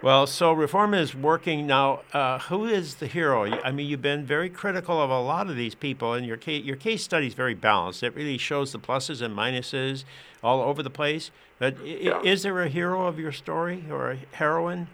Well, 0.00 0.28
so 0.28 0.52
reform 0.52 0.94
is 0.94 1.12
working 1.12 1.66
now. 1.66 2.02
Uh, 2.12 2.38
who 2.38 2.66
is 2.66 2.96
the 2.96 3.08
hero? 3.08 3.46
I 3.46 3.72
mean, 3.72 3.88
you've 3.88 4.02
been 4.02 4.24
very 4.24 4.48
critical 4.48 5.02
of 5.02 5.10
a 5.10 5.20
lot 5.20 5.50
of 5.50 5.56
these 5.56 5.74
people, 5.74 6.12
and 6.12 6.24
your 6.24 6.36
case, 6.36 6.64
your 6.64 6.76
case 6.76 7.02
study 7.02 7.26
is 7.26 7.34
very 7.34 7.54
balanced. 7.54 8.04
It 8.04 8.14
really 8.14 8.38
shows 8.38 8.70
the 8.70 8.78
pluses 8.78 9.20
and 9.22 9.36
minuses 9.36 10.04
all 10.42 10.60
over 10.60 10.84
the 10.84 10.90
place. 10.90 11.32
But 11.58 11.84
yeah. 11.84 12.22
is 12.22 12.44
there 12.44 12.62
a 12.62 12.68
hero 12.68 13.06
of 13.06 13.18
your 13.18 13.32
story 13.32 13.84
or 13.90 14.12
a 14.12 14.16
heroine? 14.36 14.86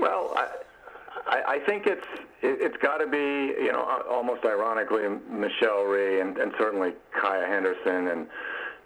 Well, 0.00 0.32
I, 0.34 0.48
I, 1.26 1.42
I 1.54 1.58
think 1.58 1.86
it's 1.86 2.06
it, 2.40 2.62
has 2.62 2.80
got 2.80 2.98
to 2.98 3.06
be 3.06 3.62
you 3.62 3.72
know 3.72 4.02
almost 4.08 4.46
ironically 4.46 5.02
Michelle 5.30 5.84
Rhee 5.84 6.20
and, 6.20 6.38
and 6.38 6.52
certainly 6.56 6.92
Kaya 7.12 7.46
Henderson 7.46 8.08
and 8.08 8.26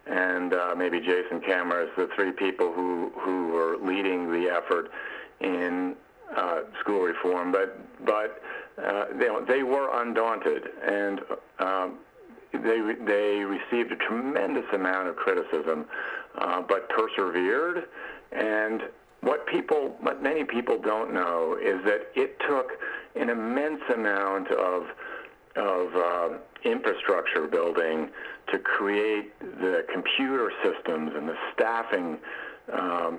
and 0.06 0.54
uh, 0.54 0.74
maybe 0.76 1.00
Jason 1.00 1.40
Kamras, 1.40 1.94
the 1.96 2.08
three 2.16 2.32
people 2.32 2.72
who 2.72 3.12
who 3.20 3.48
were 3.48 3.76
leading 3.76 4.32
the 4.32 4.48
effort 4.48 4.90
in 5.40 5.94
uh, 6.36 6.60
school 6.80 7.00
reform, 7.00 7.52
but 7.52 7.78
but 8.04 8.42
uh, 8.82 9.06
they, 9.18 9.28
they 9.48 9.62
were 9.62 10.00
undaunted 10.00 10.62
and 10.86 11.20
um, 11.58 11.98
they 12.52 12.80
they 13.06 13.44
received 13.44 13.92
a 13.92 13.96
tremendous 13.96 14.64
amount 14.72 15.08
of 15.08 15.16
criticism, 15.16 15.86
uh, 16.36 16.62
but 16.62 16.88
persevered. 16.90 17.88
And 18.32 18.82
what 19.20 19.46
people, 19.46 19.96
what 20.00 20.22
many 20.22 20.44
people 20.44 20.78
don't 20.78 21.12
know, 21.12 21.56
is 21.60 21.82
that 21.84 22.08
it 22.14 22.38
took 22.48 22.72
an 23.16 23.30
immense 23.30 23.82
amount 23.92 24.50
of 24.52 24.84
of 25.56 25.94
uh, 25.96 26.28
infrastructure 26.64 27.46
building 27.46 28.10
to 28.52 28.58
create 28.58 29.38
the 29.40 29.84
computer 29.92 30.52
systems 30.62 31.12
and 31.16 31.28
the 31.28 31.36
staffing 31.52 32.18
um, 32.72 33.18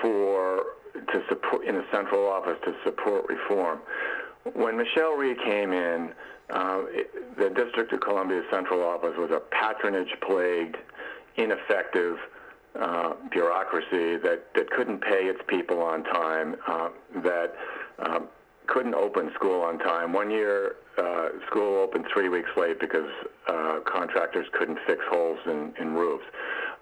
for 0.00 0.64
to 0.94 1.22
support 1.28 1.64
in 1.64 1.74
the 1.74 1.84
central 1.92 2.28
office 2.28 2.58
to 2.64 2.74
support 2.84 3.28
reform. 3.28 3.80
When 4.54 4.76
Michelle 4.76 5.16
Rhee 5.16 5.34
came 5.34 5.72
in, 5.72 6.12
uh, 6.50 6.82
it, 6.88 7.36
the 7.36 7.50
District 7.50 7.92
of 7.92 8.00
Columbia 8.00 8.42
Central 8.50 8.82
Office 8.82 9.14
was 9.16 9.30
a 9.30 9.40
patronage-plagued, 9.54 10.76
ineffective 11.36 12.16
uh, 12.78 13.14
bureaucracy 13.30 14.16
that, 14.18 14.44
that 14.54 14.70
couldn't 14.70 15.00
pay 15.00 15.24
its 15.24 15.40
people 15.46 15.80
on 15.80 16.04
time, 16.04 16.56
uh, 16.66 16.88
that 17.22 17.54
um, 17.98 18.28
couldn't 18.66 18.94
open 18.94 19.30
school 19.34 19.60
on 19.62 19.78
time. 19.78 20.12
One 20.12 20.30
year, 20.30 20.76
uh, 20.96 21.28
school 21.46 21.78
opened 21.82 22.06
three 22.12 22.28
weeks 22.28 22.50
late 22.56 22.78
because 22.80 23.10
uh, 23.48 23.80
contractors 23.84 24.46
couldn't 24.58 24.78
fix 24.86 25.00
holes 25.08 25.38
in, 25.46 25.72
in 25.80 25.94
roofs. 25.94 26.24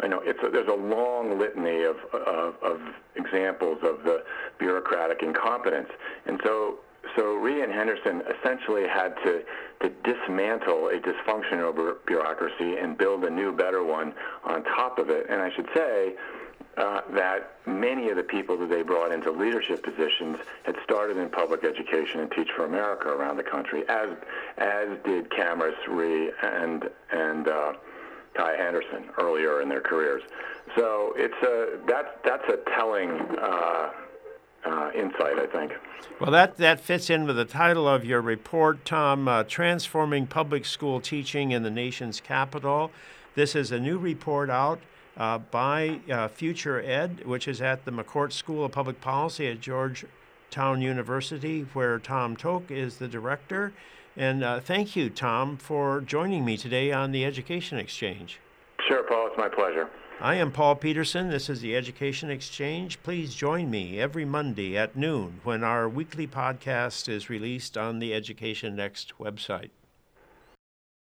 I 0.00 0.06
know 0.06 0.20
it's 0.22 0.38
a, 0.42 0.50
there's 0.50 0.68
a 0.68 0.72
long 0.72 1.38
litany 1.38 1.82
of, 1.82 1.96
of, 2.12 2.54
of 2.62 2.80
examples 3.16 3.78
of 3.82 4.04
the 4.04 4.24
bureaucratic 4.58 5.22
incompetence, 5.22 5.88
and 6.26 6.40
so 6.44 6.78
so 7.16 7.34
Rhee 7.34 7.62
and 7.62 7.72
Henderson 7.72 8.22
essentially 8.38 8.86
had 8.86 9.14
to, 9.24 9.42
to 9.80 9.88
dismantle 10.04 10.88
a 10.88 11.00
dysfunctional 11.00 11.96
bureaucracy 12.06 12.76
and 12.76 12.98
build 12.98 13.24
a 13.24 13.30
new, 13.30 13.52
better 13.52 13.82
one 13.82 14.14
on 14.44 14.62
top 14.64 14.98
of 14.98 15.08
it. 15.08 15.26
And 15.28 15.40
I 15.40 15.50
should 15.54 15.68
say 15.74 16.14
uh, 16.76 17.00
that 17.12 17.56
many 17.66 18.08
of 18.10 18.16
the 18.16 18.22
people 18.22 18.56
that 18.58 18.68
they 18.68 18.82
brought 18.82 19.12
into 19.12 19.30
leadership 19.30 19.82
positions 19.82 20.38
had 20.64 20.76
started 20.84 21.16
in 21.16 21.28
public 21.28 21.64
education 21.64 22.20
and 22.20 22.30
Teach 22.30 22.50
for 22.54 22.64
America 22.64 23.08
around 23.08 23.36
the 23.36 23.42
country, 23.42 23.82
as 23.88 24.10
as 24.58 24.88
did 25.04 25.28
Kamras 25.30 25.74
Rhee 25.88 26.30
and 26.42 26.88
and 27.10 27.48
uh, 27.48 27.72
Ty 28.38 28.56
Henderson 28.56 29.10
earlier 29.18 29.60
in 29.60 29.68
their 29.68 29.80
careers. 29.80 30.22
So 30.76 31.12
it's 31.16 31.34
a 31.42 31.80
that's 31.86 32.08
that's 32.24 32.48
a 32.48 32.58
telling. 32.76 33.10
Uh, 33.10 33.90
uh, 34.64 34.90
insight, 34.94 35.38
I 35.38 35.46
think. 35.46 35.72
Well, 36.20 36.30
that, 36.32 36.56
that 36.56 36.80
fits 36.80 37.10
in 37.10 37.26
with 37.26 37.36
the 37.36 37.44
title 37.44 37.88
of 37.88 38.04
your 38.04 38.20
report, 38.20 38.84
Tom 38.84 39.28
uh, 39.28 39.44
Transforming 39.44 40.26
Public 40.26 40.64
School 40.64 41.00
Teaching 41.00 41.52
in 41.52 41.62
the 41.62 41.70
Nation's 41.70 42.20
Capital. 42.20 42.90
This 43.34 43.54
is 43.54 43.70
a 43.70 43.78
new 43.78 43.98
report 43.98 44.50
out 44.50 44.80
uh, 45.16 45.38
by 45.38 46.00
uh, 46.10 46.28
FutureEd, 46.28 47.24
which 47.24 47.48
is 47.48 47.60
at 47.60 47.84
the 47.84 47.92
McCourt 47.92 48.32
School 48.32 48.64
of 48.64 48.72
Public 48.72 49.00
Policy 49.00 49.48
at 49.48 49.60
Georgetown 49.60 50.82
University, 50.82 51.66
where 51.72 51.98
Tom 51.98 52.36
Toch 52.36 52.70
is 52.70 52.98
the 52.98 53.08
director. 53.08 53.72
And 54.18 54.42
uh, 54.42 54.58
thank 54.58 54.96
you, 54.96 55.10
Tom, 55.10 55.56
for 55.56 56.00
joining 56.00 56.44
me 56.44 56.56
today 56.56 56.90
on 56.90 57.12
the 57.12 57.24
Education 57.24 57.78
Exchange. 57.78 58.40
Sure, 58.88 59.04
Paul. 59.04 59.28
It's 59.28 59.38
my 59.38 59.48
pleasure. 59.48 59.88
I 60.20 60.34
am 60.34 60.50
Paul 60.50 60.74
Peterson. 60.74 61.30
This 61.30 61.48
is 61.48 61.60
the 61.60 61.76
Education 61.76 62.28
Exchange. 62.28 63.00
Please 63.04 63.32
join 63.32 63.70
me 63.70 64.00
every 64.00 64.24
Monday 64.24 64.76
at 64.76 64.96
noon 64.96 65.40
when 65.44 65.62
our 65.62 65.88
weekly 65.88 66.26
podcast 66.26 67.08
is 67.08 67.30
released 67.30 67.78
on 67.78 68.00
the 68.00 68.12
Education 68.12 68.74
Next 68.74 69.16
website. 69.20 69.70